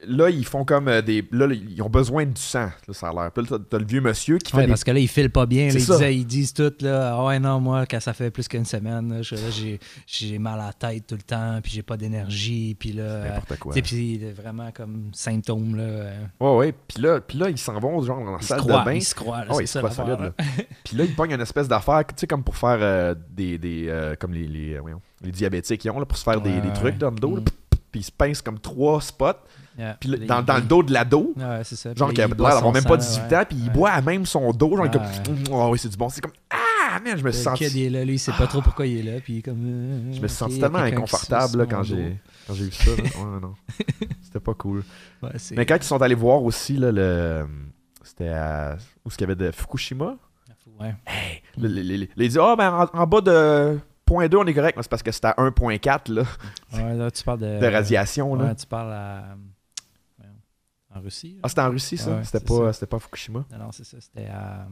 [0.06, 1.26] Là, ils font comme euh, des.
[1.32, 3.32] Là, ils ont besoin du sang, là, ça a l'air.
[3.32, 5.44] Puis là, t'as- le vieux monsieur qui fait des parce que là, ils filent pas
[5.44, 5.66] bien.
[5.66, 5.72] là.
[5.72, 5.94] Ils, ça.
[5.94, 9.22] disaient- ils disent tout, là, ah ouais, non, moi, quand ça fait plus qu'une semaine,
[10.06, 13.02] j'ai, mal à la tête tout le temps, puis j'ai pas d'énergie, puis là.
[13.02, 13.72] euh, N'importe quoi.
[13.74, 15.82] tu sais, puis euh, vraiment comme symptômes, là.
[15.82, 16.74] euh, Ouais, ouais.
[16.87, 18.92] Puis là, puis là, ils s'en vont, genre, dans la ils salle croient, de bain.
[18.94, 20.16] ils se croient, là, Oh, ils se croient là.
[20.16, 20.32] là.
[20.84, 23.58] Puis là, ils pognent une espèce d'affaire, tu sais, comme pour faire euh, des.
[23.58, 26.40] des euh, comme les, les, euh, voyons, les diabétiques, ils ont, là, pour se faire
[26.40, 27.37] des, Ouais, des trucs dans le dos.
[27.38, 27.44] Mm.
[27.90, 29.32] puis ils se pincent comme trois spots.
[29.78, 29.96] Yeah.
[30.00, 31.32] Puis dans, dans le dos de l'ado.
[31.36, 31.94] Ouais, c'est ça.
[31.94, 33.36] Genre qui a l'air d'avoir même pas sang, 18 ouais.
[33.36, 34.76] ans, puis il boit à même son dos.
[34.76, 35.02] Genre, comme,
[35.52, 36.08] oh oui, c'est du bon.
[36.08, 37.64] C'est comme, ah, man, je me suis senti.
[37.64, 39.62] il est là, lui, il sait pas trop pourquoi il est là, puis comme.
[39.64, 42.90] euh, Je me suis senti tellement inconfortable là, quand j'ai quand j'ai vu ça.
[42.90, 42.96] là.
[43.18, 43.54] Ouais, non.
[44.22, 44.82] C'était pas cool.
[45.22, 47.46] Ouais, Mais quand ils sont allés voir aussi, là, le...
[48.02, 48.76] c'était à...
[49.04, 50.16] où est-ce qu'il y avait de Fukushima?
[50.80, 50.94] Ouais.
[51.56, 54.76] Le- le- Les dit, ah, ben en, en bas de 0.2, on est correct.
[54.76, 56.22] Mais C'est parce que c'était à 1.4 là,
[56.74, 57.58] Ouais, là, tu parles de.
[57.60, 58.34] de radiation.
[58.34, 58.44] Là.
[58.46, 59.24] Ouais, tu parles à.
[60.98, 61.38] En Russie.
[61.42, 62.11] Ah, c'était en Russie, ça?
[62.11, 62.72] Ouais, c'était pas, ça.
[62.74, 63.44] c'était pas à Fukushima?
[63.52, 63.96] Non, non, c'est ça.
[64.00, 64.66] C'était à,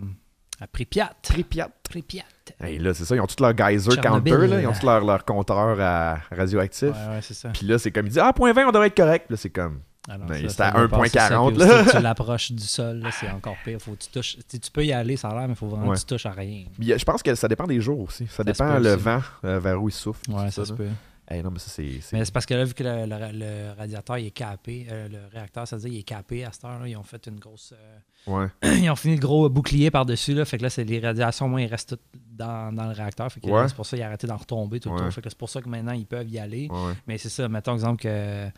[0.61, 1.12] à Pripyat.
[1.23, 1.71] Pripyat.
[1.83, 2.25] Pripyat.
[2.61, 4.61] Hey, là, c'est ça, ils ont tous leur geyser counter, là.
[4.61, 6.89] Ils ont tous leur, leur compteur à radioactif.
[6.91, 7.51] Ouais, ouais, c'est ça.
[7.51, 9.31] Puis là, c'est comme, ils disent, ah, 0.20, on devrait être correct.
[9.31, 10.17] Là, c'est comme, Ah
[10.49, 11.85] c'était à va passer ça, 1.40, puis là.
[11.91, 13.79] tu l'approches du sol, là, c'est encore pire.
[13.81, 14.37] Faut que tu touches.
[14.49, 15.95] tu peux y aller, ça a l'air, mais il faut vraiment Ouais.
[15.97, 16.65] que tu touches à rien.
[16.81, 18.27] Je pense que ça dépend des jours aussi.
[18.29, 19.03] Ça, dépend le aussi.
[19.03, 20.31] vent euh, vers où il souffle.
[20.31, 20.89] Ouais, ça, ça, se peut.
[21.29, 22.01] Hey, non, mais ça, c'est.
[22.01, 24.87] c'est- Mais c'est parce que là, vu que le, le- le radiateur il est capé,
[24.91, 27.03] euh, le réacteur, ça veut dire il est capé à cette heure, là, ils ont
[27.03, 27.75] fait une grosse.
[27.77, 28.49] euh, Ouais.
[28.83, 30.45] ils ont fini le gros bouclier par-dessus, là.
[30.45, 33.31] Fait que là, c'est les radiations, moins, ils restent toutes dans, dans le réacteur.
[33.33, 33.53] Fait que Ouais.
[33.62, 35.11] là, c'est pour ça qu'ils ont arrêté d'en retomber tout le temps.
[35.11, 36.69] Fait que c'est pour ça que maintenant, ils peuvent y aller.
[36.71, 36.93] Ouais.
[37.09, 38.49] Mais c'est ça, mettons exemple que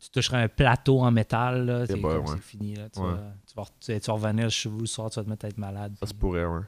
[0.00, 2.74] tu toucherais un plateau en métal, là, c'est ben, c'est fini.
[2.74, 5.30] Là, tu, vas, tu, vas, tu, vas revenir chez vous le soir, tu vas te
[5.30, 5.94] mettre à être malade.
[6.00, 6.60] Ça se pourrait, ouais.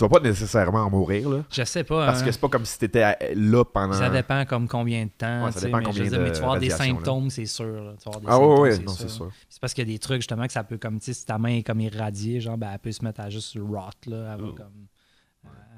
[0.00, 1.44] Tu vas pas nécessairement en mourir, là.
[1.50, 2.06] Je sais pas.
[2.06, 2.24] Parce hein.
[2.24, 3.92] que c'est pas comme si t'étais à- là pendant.
[3.92, 5.44] Ça dépend comme combien de temps.
[5.44, 7.28] Ouais, ça tu dépend mais, combien veux dire, de mais tu vas avoir des symptômes,
[7.28, 7.66] c'est sûr.
[7.66, 7.92] là.
[8.02, 9.02] Tu vas avoir des Ah ouais, symptômes, ouais, c'est non, sûr.
[9.10, 9.30] c'est sûr.
[9.50, 11.26] C'est parce qu'il y a des trucs justement que ça peut comme tu sais si
[11.26, 14.34] ta main est comme irradiée, genre ben elle peut se mettre à juste rot là,
[14.34, 14.54] elle va Oh.
[14.54, 14.86] comme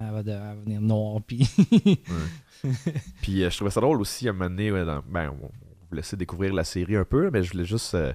[0.01, 1.49] elle va, de- elle va venir noire puis
[3.23, 5.47] Puis euh, je trouvais ça drôle aussi à un moment donné, ouais, dans- ben, on,
[5.47, 5.51] on
[5.91, 7.95] vous laissait découvrir la série un peu, mais je voulais juste.
[7.95, 8.13] euh,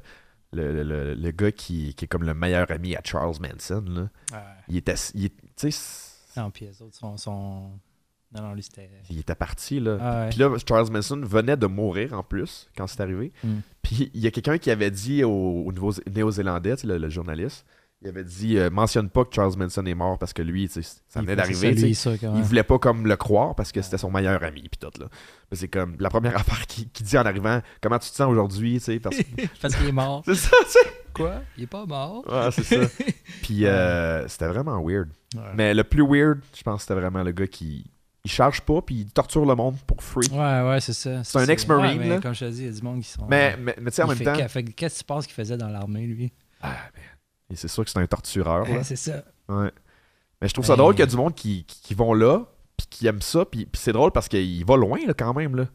[0.54, 3.84] le, le- le- le gars qui, qui est comme le meilleur ami à Charles Manson,
[3.90, 4.10] là.
[4.70, 4.96] Il était.
[5.14, 7.72] il est- tu sais, non puis les autres sont, sont...
[8.34, 9.98] non non lui c'était il était parti, là.
[10.00, 10.30] Ah ouais.
[10.30, 13.32] Puis là, Charles Manson venait de mourir en plus quand c'est arrivé.
[13.44, 13.58] Mm.
[13.82, 15.32] Puis il y a quelqu'un qui avait dit au,
[15.66, 17.66] au Nouveau- Néo-Zélandais, le, le journaliste,
[18.04, 20.82] il avait dit euh, mentionne pas que Charles Manson est mort parce que lui, ça
[21.16, 21.72] il venait d'arriver.
[21.74, 25.08] Il voulait pas comme le croire parce que c'était son meilleur ami puis tout là.
[25.50, 28.30] Mais c'est comme la première affaire qu'il qu'il dit en arrivant comment tu te sens
[28.30, 29.18] aujourd'hui, tu sais parce
[29.62, 30.80] parce qu'il est mort c'est ça, tu sais.
[31.18, 31.42] Quoi?
[31.58, 32.88] Il est pas mort Ouais, c'est ça.
[33.42, 35.10] Puis euh, c'était vraiment weird.
[35.36, 35.42] Ouais.
[35.56, 37.86] Mais le plus weird, je pense c'était vraiment le gars qui
[38.24, 40.28] il charge pas puis il torture le monde pour free.
[40.32, 42.74] ouais ouais c'est ça C'est un ex-marine, ouais, comme je te dis il y a
[42.74, 44.34] du monde qui sont Mais mais, mais tu sais en même fait temps,
[44.76, 46.34] qu'est-ce que tu penses qu'il faisait dans l'armée lui?
[46.62, 47.04] Ah, man.
[47.50, 48.70] Et c'est sûr que c'est un tortureur.
[48.70, 49.72] Ouais, c'est ça Ouais.
[50.42, 52.42] Mais je trouve ça drôle qu'il y a du monde qui, qui, qui vont là,
[52.76, 55.56] puis qui aiment ça, puis, puis c'est drôle parce qu'il va loin là, quand même.
[55.56, 55.66] Là.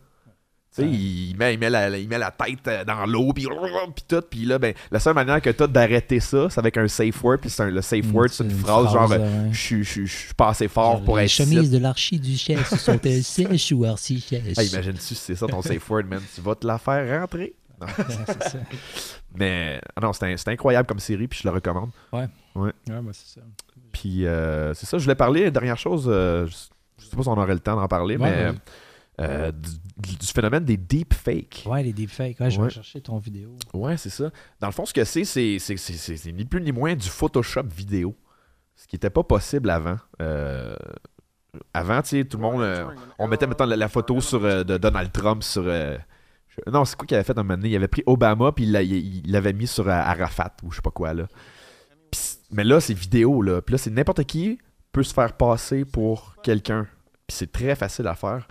[0.73, 0.89] Sais, Ouais.
[0.89, 3.47] il, met, il, met la, il met la tête euh, dans l'eau, puis
[3.95, 4.23] puis tout.
[4.31, 7.37] Puis là, ben, la seule manière que t'as d'arrêter ça, c'est avec un safe word.
[7.43, 9.49] Puis le safe word, c'est une, phrase, genre euh, ouais.
[9.53, 11.71] Je suis- je suis je suis pas assez fort pour les être chemises ici.
[11.71, 14.57] de l'archiduchesse sont-elles sèches ou archi-sèches?
[14.73, 16.23] Imagine-tu si c'est ça ton safe word, man.
[16.35, 17.55] Tu vas te la faire rentrer.
[17.79, 17.87] Non.
[17.99, 18.59] Ouais, c'est ça.
[19.35, 21.91] Mais ah non, c'est incroyable comme série, puis je le recommande.
[22.13, 22.73] Ouais, bah,
[23.13, 23.45] c'est ça.
[23.93, 27.53] Puis euh, c'est ça, je voulais parler, dernière chose, je, sais pas si on aurait
[27.53, 28.57] le temps d'en parler, Ouais, mais ouais.
[29.21, 29.53] Euh,
[29.99, 31.65] du, du phénomène des deepfakes.
[31.67, 32.41] Ouais, les deepfakes.
[32.41, 33.57] Ouais, je vais chercher ton vidéo.
[33.75, 34.31] Ouais, c'est ça.
[34.61, 36.95] Dans le fond, ce que c'est, c'est, c'est, c'est- c'est- c'est ni plus ni moins
[36.95, 38.17] du Photoshop vidéo.
[38.75, 39.99] Ce qui n'était pas possible avant.
[40.23, 40.75] Euh,
[41.75, 42.63] avant, tu sais, tout le monde.
[42.63, 42.87] euh,
[43.19, 45.65] on mettait maintenant la, la photo sur, de Donald Trump sur.
[45.65, 45.99] je-
[46.71, 47.69] non, c'est quoi qu'il avait fait un moment donné?
[47.71, 50.77] Il avait pris Obama puis il l'a- il il l'avait mis sur Arafat ou je
[50.77, 51.27] sais pas quoi là.
[52.51, 53.61] Mais là, c'est vidéo là.
[53.63, 54.59] Puis là, c'est n'importe qui
[54.93, 56.87] peut se faire passer pour quelqu'un.
[57.27, 58.47] Puis c'est très facile à faire.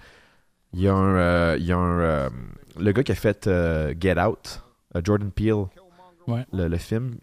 [0.73, 1.15] Il y a un.
[1.15, 2.29] euh, il y a un euh,
[2.77, 4.61] le gars qui a fait euh, Get Out,
[4.95, 5.65] euh, Jordan Peele,
[6.27, 6.45] Ouais.
[6.53, 7.17] le, le film.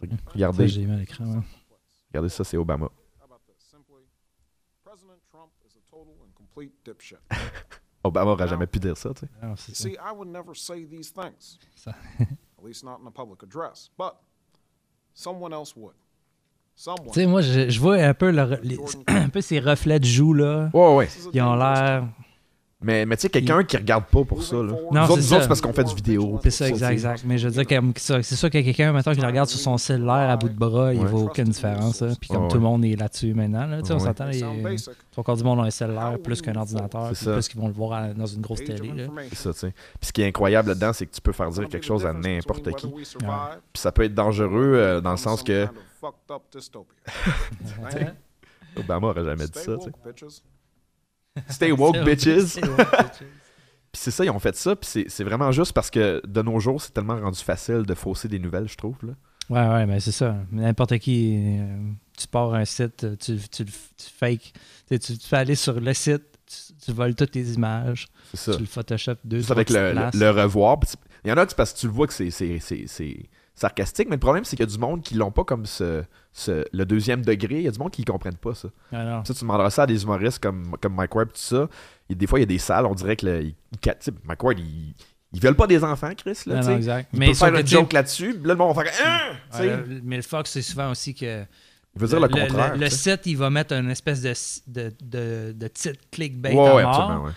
[0.00, 1.24] Ça, Regardez, j'ai mis à l'écran.
[1.26, 1.42] ouais.
[2.10, 2.86] regardez ça, c'est Obama.
[2.86, 3.56] How about this?
[3.68, 4.04] Simply,
[4.84, 7.18] President Trump is a total and complete dipshit.
[8.04, 9.28] Obama aurait jamais pu dire ça, tu sais.
[9.42, 9.74] Ah, ça.
[9.74, 11.90] see, I would never say these things, Ça.
[12.20, 14.14] at least not in a public address, but
[15.12, 15.94] someone else would.
[17.12, 18.30] Tu sais, moi, je, je vois un peu,
[18.62, 18.76] les-
[19.08, 20.70] un peu ces reflets de joues, là.
[20.94, 22.04] Ouais, Ils ont l'air.
[22.80, 24.62] Mais, mais tu sais, quelqu'un qui regarde pas pour ça, là.
[24.62, 25.40] Non, nous autres, c'est nous autres, ça.
[25.42, 26.38] c'est parce qu'on fait du vidéo.
[26.44, 27.24] C'est ça, exact, exact.
[27.26, 29.76] Mais je veux dire, que c'est sûr que quelqu'un, maintenant, qui le regarde sur son
[29.78, 31.06] cellulaire à bout de bras, il Ouais.
[31.06, 32.02] voit aucune différence.
[32.02, 32.12] hein.
[32.20, 34.04] Puis comme Ouais, tout le monde est là-dessus maintenant, là, tu sais, on Ouais.
[34.04, 34.30] s'entend, a
[35.10, 37.74] trois quarts du monde ont un cellulaire plus qu'un ordinateur, puis plus qu'ils vont le
[37.74, 38.92] voir à- dans une grosse télé.
[39.30, 39.70] C'est ça, tu sais.
[39.98, 42.12] Puis ce qui est incroyable là-dedans, c'est que tu peux faire dire quelque chose à
[42.12, 42.86] n'importe qui.
[42.86, 43.04] Puis
[43.74, 45.66] ça peut être dangereux euh, dans le sens que.
[48.76, 49.90] Obama aurait jamais dit ça, tu sais.
[51.48, 52.58] Stay woke, bitches.
[52.60, 54.76] Puis c'est ça, ils ont fait ça.
[54.76, 58.28] Puis c'est- vraiment juste parce que de nos jours, c'est tellement rendu facile de fausser
[58.28, 58.96] des nouvelles, je trouve.
[59.02, 59.12] Là.
[59.50, 60.36] Ouais, ouais, mais c'est ça.
[60.52, 61.78] N'importe qui, euh,
[62.16, 63.64] tu pars un site, tu, tu,
[63.96, 64.52] tu fake,
[64.90, 66.22] tu, tu, tu fais aller sur le site,
[66.84, 68.52] tu, voles toutes tes images, C'est ça.
[68.54, 70.78] tu le Photoshop deux, Juste avec le, le- revoir.
[71.24, 72.28] Il y en a, parce que tu le vois que c'est
[73.58, 76.02] sarcastique, mais le problème, c'est qu'il y a du monde qui l'ont pas comme ce,
[76.32, 77.56] ce- le deuxième degré.
[77.56, 78.68] Il y a du monde qui ne comprennent pas ça.
[78.92, 79.22] Ah.
[79.26, 81.68] Ça, tu demanderas ça à des humoristes comme, comme Mike Ward, tout ça.
[82.08, 84.42] Et des fois, il y a des salles, on dirait que le, il, il- Mike
[84.42, 84.94] Ward, il,
[85.32, 86.38] ils veulent pas des enfants, Chris.
[86.46, 87.08] Là, Non, non, exact.
[87.12, 88.94] Il Mais peut sauf faire une joke là-dessus, là, le monde va faire
[89.50, 91.44] sais, ouais, mais le Fox, c'est souvent aussi que.
[91.94, 92.76] Il veut dire le, le, contraire.
[92.76, 93.10] le sais.
[93.16, 94.32] site, il va mettre une espèce de,
[94.68, 97.24] de, de, de titre clickbait Ouais, à mort.
[97.24, 97.32] ouais.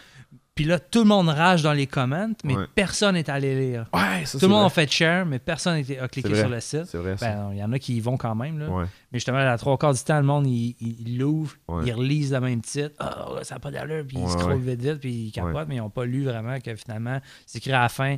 [0.61, 2.65] Puis là, tout le monde rage dans les comments, mais Ouais.
[2.75, 3.87] personne n'est allé lire.
[3.95, 6.59] Ouais, ça, Tout le monde a fait share, mais personne n'a a cliqué sur le
[6.59, 6.85] site.
[6.85, 7.15] C'est vrai.
[7.19, 8.59] Ben, il y en a qui y vont quand même.
[8.59, 8.69] Là.
[8.69, 8.83] ouais.
[9.11, 11.81] Mais justement, la trois quarts du temps, le monde, il il- il l'ouvre, Ouais.
[11.87, 12.93] ils relisent le même titre.
[12.99, 14.05] Ah, ouais, ça n'a pas d'allure.
[14.07, 16.75] Puis ils scrollent vite, vite, puis ils capotent, mais ils n'ont pas lu vraiment que
[16.75, 18.17] finalement, c'est écrit à la fin.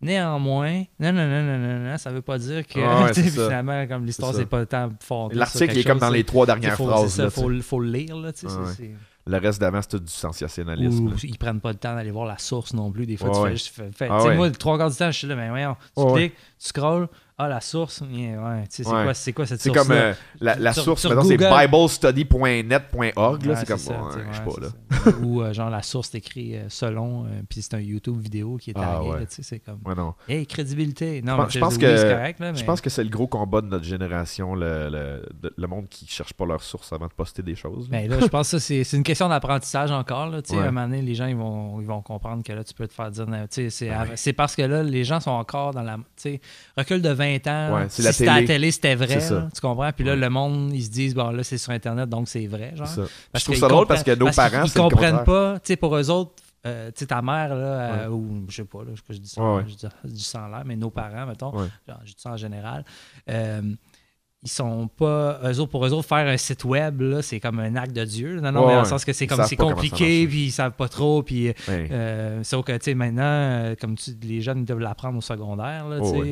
[0.00, 3.22] Néanmoins, non, non, non, non, non, non, ça veut pas dire que ouais, ça.
[3.22, 5.30] finalement, comme l'histoire, C'est pas tant fort.
[5.32, 7.14] L'article il est comme dans les trois dernières phrases.
[7.14, 7.30] sais.
[7.30, 8.16] faut, le lire.
[8.16, 8.94] Là, Ouais,
[9.26, 11.06] Le reste d'avant, c'est tout du sensationnalisme.
[11.08, 13.06] Ou ils prennent pas le temps d'aller voir la source non plus.
[13.06, 13.48] Des fois, Ouais, tu ouais.
[13.50, 13.68] fais juste.
[13.68, 14.36] fais- fais- Ah tu sais, ouais.
[14.36, 17.08] Moi, trois quarts du temps, je suis là, mais voyons, tu Ouais, cliques, tu scrolls,
[17.36, 19.02] ah, la source, yeah, ouais, c'est Ouais.
[19.04, 23.44] quoi, c'est quoi cette C'est source comme euh, la, la Sur- source, sur c'est biblestudy.net.org.
[23.44, 24.68] là, c'est comme, ça, bon, je sais pas, là.
[25.04, 25.14] c'est.
[25.24, 28.56] Ou euh, genre la source est écrit euh, selon, euh, puis c'est un YouTube vidéo
[28.56, 29.20] qui est Ah, ouais.
[29.20, 30.14] là, tu sais, c'est comme, Ouais, non.
[30.28, 31.22] hey, crédibilité.
[31.22, 33.04] Non, Je mais pense- je que- oui, c'est correct, là, Je mais- pense que c'est
[33.04, 36.92] le gros combat de notre génération, le, le, le monde qui cherche pas leur source
[36.92, 37.90] avant de poster des choses.
[37.90, 37.98] là.
[38.00, 40.28] Ben là, je pense que ça, c'est c'est une question d'apprentissage encore.
[40.28, 40.64] Là, tu sais, Ouais.
[40.64, 42.86] À un moment donné, les gens ils vont, ils vont comprendre que là, tu peux
[42.86, 43.26] te faire dire.
[43.50, 43.96] C'est oui.
[44.14, 45.96] c'est parce que là, les gens sont encore dans la.
[45.96, 46.40] tu sais,
[46.76, 47.74] Recul de 20 ans.
[47.74, 48.70] Ouais, si la c'était à la télé.
[48.70, 49.18] c'était vrai.
[49.18, 49.90] Là, tu comprends?
[49.92, 50.18] Puis là, Ouais.
[50.18, 52.72] le monde, ils se disent, bon, là, c'est sur Internet, donc c'est vrai.
[52.76, 52.86] Genre.
[52.86, 55.54] Parce je trouve ça drôle parce que nos parce parents, le comprennent pas.
[55.60, 56.32] Tu sais, pour eux autres,
[56.66, 57.64] euh, tu sais, ta mère, là,
[58.04, 59.64] euh, ou je sais pas, là, je, je dis ça, Ouais, ouais.
[59.68, 61.68] je dis, je dis ça en l'air, mais nos parents, mettons, genre,
[62.04, 62.84] je dis ça en général,
[63.28, 63.60] euh,
[64.44, 65.40] ils sont pas.
[65.42, 68.04] Eux autres, pour eux autres, faire un site web, là, c'est comme un acte de
[68.04, 68.40] Dieu.
[68.40, 70.50] Non, non, Ouais, mais dans le sens que c'est comme c'est ça compliqué, puis ils
[70.52, 71.48] savent pas trop, puis.
[71.68, 71.88] Ouais.
[71.90, 75.22] Euh, sauf que, tu sais, maintenant, euh, comme tu, les jeunes ils doivent l'apprendre au
[75.22, 76.22] secondaire, là, tu Oh,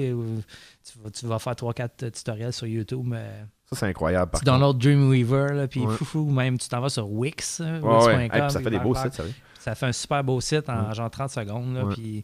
[0.84, 3.24] tu, vas, tu vas faire 3-4 tutoriels sur YouTube, mais
[3.70, 4.30] Ça, c'est incroyable.
[4.32, 5.94] Par tu downloads Dreamweaver, là, puis Ouais.
[5.94, 7.96] foufou, même tu t'en vas sur Wix, euh, Ouais, ouais.
[7.96, 9.32] Wix.com, Hey, puis ça fait des beaux sites, sérieux.
[9.58, 11.74] ça fait un super beau site en genre 30 secondes.
[11.74, 12.22] Là, puis, euh,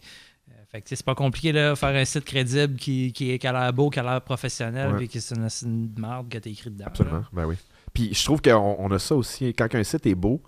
[0.71, 3.53] fait que, c'est pas compliqué de faire un site crédible qui, qui, est- qui a
[3.53, 6.71] l'air beau, qui a l'air professionnel, puis qui c'est une, une merde que tu écrit
[6.71, 6.85] dedans.
[6.87, 7.25] Absolument.
[7.33, 7.57] Ben oui.
[7.95, 9.55] Puis je trouve qu'on on a ça aussi.
[9.55, 10.43] Quand un site est beau,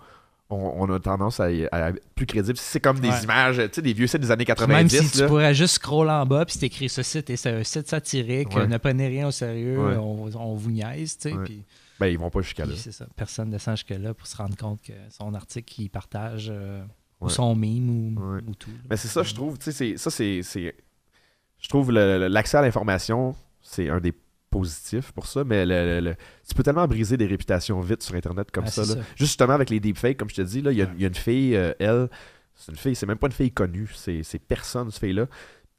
[0.51, 2.57] on, on a tendance à, être plus crédible.
[2.57, 3.23] Si C'est comme des Ouais.
[3.23, 4.93] images, tu sais, des vieux sites des années Puis 90.
[4.93, 7.49] Même si tu pourrais juste scroller en bas, puis c'est écrit ce site, et c'est
[7.51, 8.67] un site satirique, Ouais.
[8.67, 9.95] ne prenez rien au sérieux, Ouais.
[9.95, 11.35] on, on vous niaise, tu sais.
[11.45, 11.63] Puis,
[11.99, 12.73] Ben, ils vont pas jusqu'à là.
[12.75, 13.05] c'est ça.
[13.15, 16.83] Personne ne descend jusque-là pour se rendre compte que son article qu'il partage, euh,
[17.21, 17.31] ou Ouais.
[17.31, 18.41] son meme, ou, Ouais.
[18.47, 18.71] ou tout.
[18.89, 19.57] Mais c'est ça, je trouve.
[19.57, 20.41] Tu sais, ça, c'est.
[20.43, 24.13] Je trouve l'accès à l'information, c'est un des
[24.49, 26.15] positifs pour ça, mais le, le- le-
[26.47, 28.87] tu peux tellement briser des réputations vite sur Internet comme Ah, ça, là.
[28.87, 28.99] ça.
[29.15, 31.07] Justement, avec les deepfakes, comme je te dis, là, il y, a- il y a
[31.07, 32.09] une fille, euh, elle,
[32.55, 35.27] c'est une fille, c'est même pas une fille connue, c'est c'est personne, cette fille-là.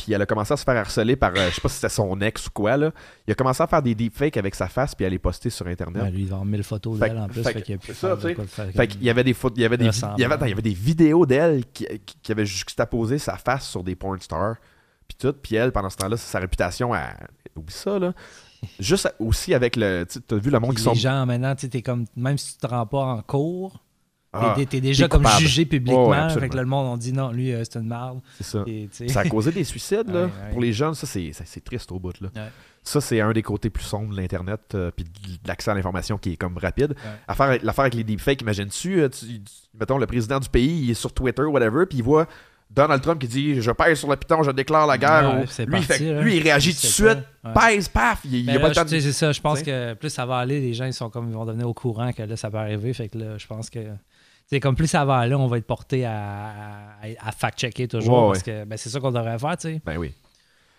[0.02, 1.88] Puis elle a commencé à se faire harceler par, euh, je sais pas si c'était
[1.88, 2.90] son ex ou quoi, là.
[3.28, 5.66] Il a commencé à faire des deepfakes avec sa face, puis à les poster sur
[5.68, 6.02] Internet.
[6.02, 8.70] Ouais, lui, il avoir 1000 photos d'elle en plus, fait qu'il a ça, quoi faire.
[8.72, 10.50] Fait qu'il y avait des fautes, il y avait des, il y avait, attends, il
[10.50, 14.20] y avait des vidéos d'elle qui, qui, qui avaient juxtaposé sa face sur des porn
[14.20, 14.56] stars,
[15.06, 18.12] puis tout, puis elle pendant ce temps-là, sa réputation, elle, oublie ça là.
[18.78, 21.68] Juste aussi avec le, tu as vu le monde qui sont, les gens, maintenant, tu
[21.82, 23.81] comme, même si tu te rends pas en cours,
[24.34, 25.42] Ah, t'es, déjà comme coupable.
[25.42, 26.08] jugé publiquement.
[26.08, 28.20] Ouais, ouais, le monde, on dit non, lui, euh, c'est une merde.
[28.38, 28.64] c'est ça.
[28.66, 30.50] Et, Ça a causé des suicides là, Ouais, ouais.
[30.52, 32.28] pour les jeunes, ça c'est, ça, c'est triste au bout là.
[32.82, 35.10] Ça c'est un des côtés plus sombres de l'internet, euh, puis de
[35.46, 36.94] l'accès à l'information qui est comme rapide.
[37.28, 39.08] L'affaire avec les deepfakes, imagine-tu, euh,
[39.78, 42.26] mettons le président du pays, il est sur Twitter whatever, puis il voit
[42.70, 45.28] Donald Trump qui dit je pèse sur le piton, je déclare la guerre.
[45.34, 46.22] Ouais, lui, il fait- parti, là.
[46.22, 47.74] lui, il réagit tout de suite, pas- ouais.
[47.76, 48.88] pèse, paf, il, Mais a pas là, le temps de...
[48.88, 49.30] c'est ça.
[49.30, 51.68] Je pense que plus ça va aller, les gens ils sont comme ils vont devenir
[51.68, 52.94] au courant que là, ça peut arriver.
[52.94, 53.80] Fait que là, je pense que.
[54.52, 58.24] C'est comme plus ça va aller, on va être porté à, à, à fact-checker toujours.
[58.24, 59.80] Ouais, parce que ben, c'est ça qu'on devrait faire, tu sais.
[59.82, 60.12] Ben oui.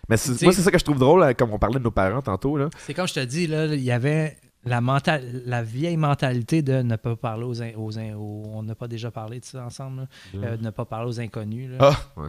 [0.08, 2.22] Mais moi, c'est ça que je trouve drôle, hein, comme on parlait de nos parents
[2.22, 2.56] tantôt.
[2.56, 2.70] Là.
[2.78, 6.82] C'est comme je te dis, là, il y avait la, mental, la vieille mentalité de
[6.82, 9.64] ne pas parler aux, in- aux, in- aux- On n'a pas déjà parlé de ça
[9.64, 10.06] ensemble, là,
[10.36, 11.70] euh, de ne pas parler aux inconnus.
[11.72, 11.78] là.
[11.80, 12.28] Ah, ouais.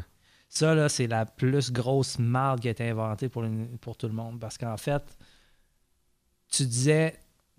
[0.49, 3.43] Ça, là, c'est la plus grosse marde qui a été inventée pour,
[3.81, 4.39] pour tout le monde.
[4.39, 5.03] Parce qu'en fait,
[6.51, 7.13] tu disais,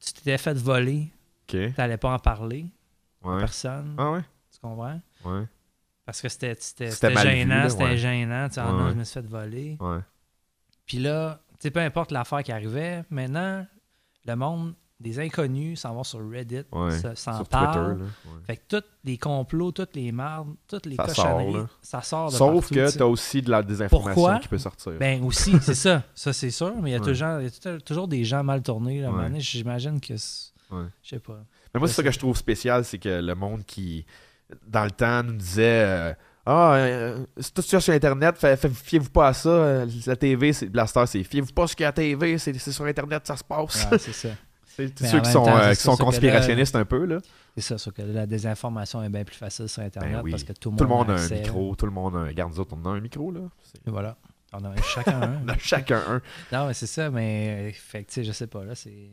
[0.04, 1.08] tu t'étais fait voler,
[1.46, 2.66] tu n'allais pas en parler
[3.22, 3.38] Ouais.
[3.38, 3.94] personne.
[3.98, 4.22] Ah ouais?
[4.52, 5.00] Tu comprends?
[5.24, 5.44] Ouais.
[6.04, 6.54] Parce que c'était
[6.90, 7.96] gênant, c'était ouais.
[7.96, 8.48] gênant.
[8.48, 9.76] Tu sais, Ouais, non, je me suis fait voler.
[9.80, 9.98] Ouais.
[10.86, 13.66] Puis là, tu sais, peu importe l'affaire qui arrivait, maintenant,
[14.24, 16.62] le monde, des inconnus, s'en vont sur Reddit,
[17.16, 17.96] s'en Sur parlent.
[17.96, 18.04] Twitter.
[18.04, 18.32] Là.
[18.32, 18.40] ouais.
[18.46, 22.30] Fait que tous les complots, toutes les mardes, toutes les Ça sort, cochonneries, ça sort
[22.30, 24.38] de Sauf partout, que tu as aussi de la désinformation Pourquoi?
[24.38, 24.92] qui peut sortir.
[24.98, 26.02] Ben aussi, c'est ça.
[26.14, 26.72] Ça, c'est sûr.
[26.80, 27.04] Mais il y a, Ouais.
[27.04, 29.00] toujours, il y a tout- toujours des gens mal tournés.
[29.02, 29.38] Là, Ouais.
[29.40, 30.14] J'imagine que.
[30.16, 31.40] Je sais pas.
[31.76, 34.06] Mais moi, c'est ça que je trouve spécial, c'est que le monde qui,
[34.66, 36.14] dans le temps, nous disait euh,
[36.46, 38.34] Ah, euh, c'est tout ça sur Internet,
[38.84, 39.50] fiez-vous pas à ça.
[39.50, 41.92] euh, La TV, c'est Blaster, c'est fiez-vous pas à ce qu'il y a à la
[41.92, 43.86] TV, c'est sur Internet, ça se passe.
[43.90, 44.28] Ouais, c'est ça.
[44.64, 47.04] c'est ceux en qui sont, temps, euh, qui sont là- conspirationnistes un peu.
[47.04, 47.18] Là.
[47.56, 47.78] C'est ça.
[47.78, 50.30] Sauf que la désinformation est bien plus facile sur Internet Ben oui.
[50.30, 51.40] parce que tout le Tout le monde, a un accès.
[51.40, 52.26] micro, tout le monde a un.
[52.26, 53.40] Regarde, nous autres, on a un micro, là.
[53.86, 54.16] Et voilà.
[54.52, 55.40] On a chacun un.
[55.44, 56.20] On a chacun un.
[56.52, 59.10] Non, mais c'est ça, mais euh, fait que, je sais pas, là, c'est.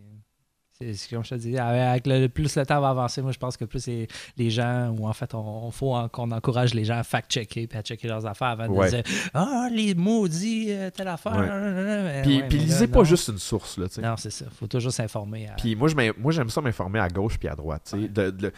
[0.79, 3.38] C'est c'est comme je te dis, avec le, plus le temps va avancer, moi je
[3.38, 4.07] pense que plus les,
[4.38, 7.67] les gens, ou en fait, on, on faut en- qu'on encourage les gens à fact-checker
[7.67, 8.88] puis à checker leurs affaires avant Ouais.
[8.89, 9.03] de dire
[9.36, 11.36] Ah, les maudits, euh, telle affaire.
[11.36, 12.21] Ouais.
[12.23, 13.03] Puis, ouais, puis lisez là, pas non.
[13.05, 14.01] juste une source, là, tu sais.
[14.01, 14.45] Non, c'est ça.
[14.59, 15.47] faut toujours s'informer.
[15.47, 17.93] à- Puis moi, je m'in- moi, j'aime ça m'informer à gauche puis à droite.
[17.95, 18.51] De- de-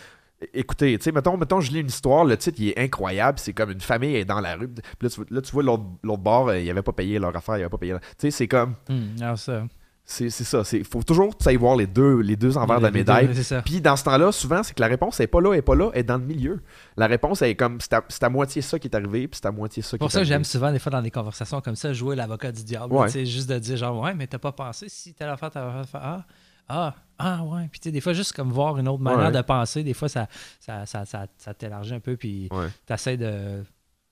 [0.54, 3.40] écoutez, tu sais, mettons, mettons, je lis une histoire, le titre, il est incroyable.
[3.40, 4.70] C'est comme une famille est dans la rue.
[4.70, 7.20] Puis là, tu, vois- là, tu vois l'autre l'autre bord, euh, ils n'avaient pas payé
[7.20, 7.92] leur affaire, ils n'avaient pas payé.
[7.92, 8.76] leur- Tu sais, c'est comme.
[8.90, 9.64] Hum, non, ça.
[10.08, 10.62] C'est c'est ça.
[10.74, 13.28] Il faut toujours que tu ailles voir les deux, les deux envers de la médaille.
[13.66, 15.74] Puis dans ce temps-là, souvent, c'est que la réponse n'est pas là, elle est pas
[15.76, 16.62] là, elle est dans le milieu.
[16.96, 19.40] La réponse, elle est comme c'est à, c'est à moitié ça qui est arrivé, puis
[19.42, 21.60] c'est à moitié ça qui pour est ça j'aime souvent, des fois, dans des conversations
[21.60, 22.94] comme ça, jouer l'avocat du diable.
[22.94, 23.10] Ouais.
[23.10, 25.90] Sais, Juste de dire, genre, ouais, mais t'as pas pensé si telle affaire, telle affaire,
[25.90, 26.26] faire, ah,
[26.70, 27.68] ah, ah, ouais.
[27.72, 29.32] Puis, tu sais, des fois, juste comme voir une autre manière Ouais.
[29.32, 30.28] de penser, des fois, ça,
[30.60, 32.68] ça, ça, ça, ça t'élargit un peu, puis Ouais.
[32.86, 33.64] t'essaies de.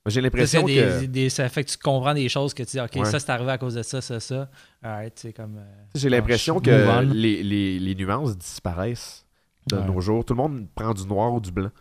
[0.06, 1.06] J'ai l'impression que.
[1.06, 3.06] des- ça fait que tu comprends des choses que tu dis, OK, Ouais.
[3.06, 4.50] ça, c'est arrivé à cause de ça, ça, ça.
[4.84, 5.58] Tu sais, comme.
[5.58, 5.64] euh,
[5.96, 9.26] J'ai l'impression move que les, les, les nuances disparaissent
[9.70, 9.86] de Ouais.
[9.86, 10.26] nos jours.
[10.26, 11.72] Tout le monde prend du noir ou du blanc.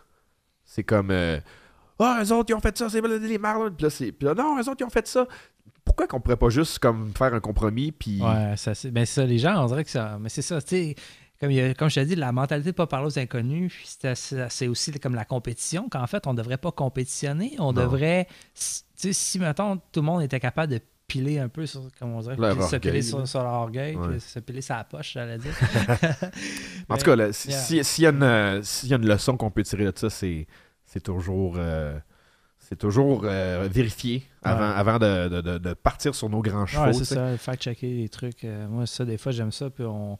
[0.63, 1.39] C'est comme euh,
[1.99, 3.75] Ah, eux autres, ils ont fait ça, c'est les mardes.
[3.75, 4.11] Puis là, c'est.
[4.13, 5.27] Puis là, non, eux autres, ils ont fait ça.
[5.85, 8.21] Pourquoi qu'on pourrait pas juste comme faire un compromis puis.
[8.21, 10.17] Ouais, ça, c'est, ben, c'est ça, les gens, on dirait que ça.
[10.21, 10.95] Mais c'est ça, tu sais.
[11.39, 13.73] Comme, il y a- comme je t'ai dit, la mentalité de pas parler aux inconnus,
[13.73, 17.55] puis c'est, aussi comme la compétition, qu'en fait, on devrait pas compétitionner.
[17.59, 17.81] On Non.
[17.81, 18.27] devrait.
[18.55, 21.81] s- Tu sais, si, mettons, tout le monde était capable de piler un peu sur,
[21.99, 24.07] comme on dirait, Leur se piler sur, sur leur orgueil, Ouais.
[24.11, 25.51] puis se piler sa poche, j'allais dire.
[26.89, 29.35] En tout cas, si- si- s'il y, a une, euh, s'il y a une leçon
[29.35, 30.47] qu'on peut tirer de ça, c'est,
[30.85, 31.97] c'est toujours, euh,
[32.59, 34.75] c'est toujours euh, vérifier avant, Ouais.
[34.75, 36.85] avant de, de- partir sur nos grands chevaux.
[36.85, 38.43] Ouais, c'est ça, fact-checker les trucs.
[38.45, 39.69] euh, moi, ça, des fois, j'aime ça.
[39.69, 40.17] Puis on.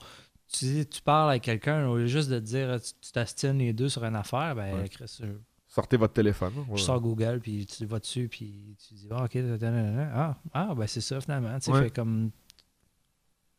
[0.54, 3.90] Tu, tu parles avec quelqu'un, au lieu juste de te dire tu t'astines les deux
[3.90, 4.88] sur une affaire, ben, Ouais.
[4.90, 5.26] Chris, je-
[5.68, 6.54] Sortez votre téléphone.
[6.70, 6.78] ouais.
[6.78, 9.36] Je sors Google, puis tu vas dessus, puis tu dis, ah, ok,
[10.14, 11.58] ah, ah, ben c'est ça finalement.
[11.60, 11.82] Tu Ouais.
[11.86, 12.30] fait comme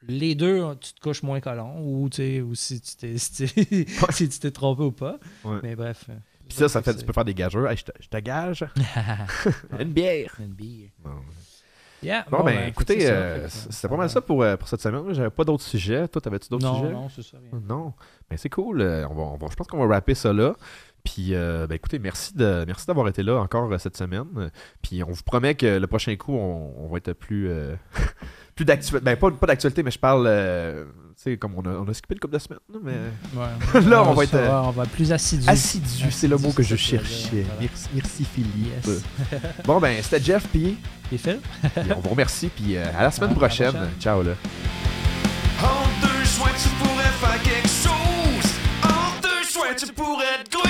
[0.07, 4.51] les deux, tu te couches moins colon, ou, ou si tu t'es si, tu- t'es
[4.53, 5.19] trompé ou pas.
[5.65, 6.05] Mais bref.
[6.11, 6.15] euh,
[6.49, 7.69] Puis ça, ça fait, tu peux faire des gageurs.
[7.69, 8.65] Hey, je, te, je te gage.
[9.81, 10.37] Une bière.
[10.39, 10.55] Une.
[11.05, 11.23] Non.
[12.05, 15.03] Yeah, Bon, ben, que écoutez, euh, c'était pas mal ça pour, euh, pour cette semaine.
[15.15, 16.07] J'avais pas d'autres sujets.
[16.09, 16.93] Toi, t'avais-tu d'autres sujets?
[16.93, 17.39] non, c'est ça.
[17.69, 17.95] Non.
[18.31, 18.81] Ben, c'est cool.
[18.81, 20.55] Euh, on va, on va- je pense qu'on va rapper ça là.
[21.03, 24.51] Puis, euh, ben, écoutez, merci de merci d'avoir été là encore cette semaine.
[24.83, 27.75] Puis, on vous promet que le prochain coup, on, on va être plus, euh,
[28.55, 29.05] plus d'actualité.
[29.05, 30.27] Ben, pas, pas d'actualité, mais je parle.
[30.27, 30.85] Euh,
[31.17, 32.93] tu sais, comme on a, on a skippé une couple de semaines, mais.
[33.35, 34.35] Ouais, là, on, va être.
[34.35, 35.49] Euh, on va être plus assidu.
[35.49, 37.45] Assidu, c'est le mot que je cherchais.
[37.61, 38.87] Merci, merci, Philippe.
[38.87, 39.03] Yes.
[39.65, 40.77] bon, ben, c'était Jeff, puis.
[41.13, 41.39] Et Phil.
[41.77, 43.75] on vous remercie, puis euh, à la semaine prochaine.
[44.01, 44.33] Ciao, là.
[45.63, 48.53] En deux soins, tu pourrais faire quelque chose.
[48.83, 50.64] En deux soins, tu pourrais être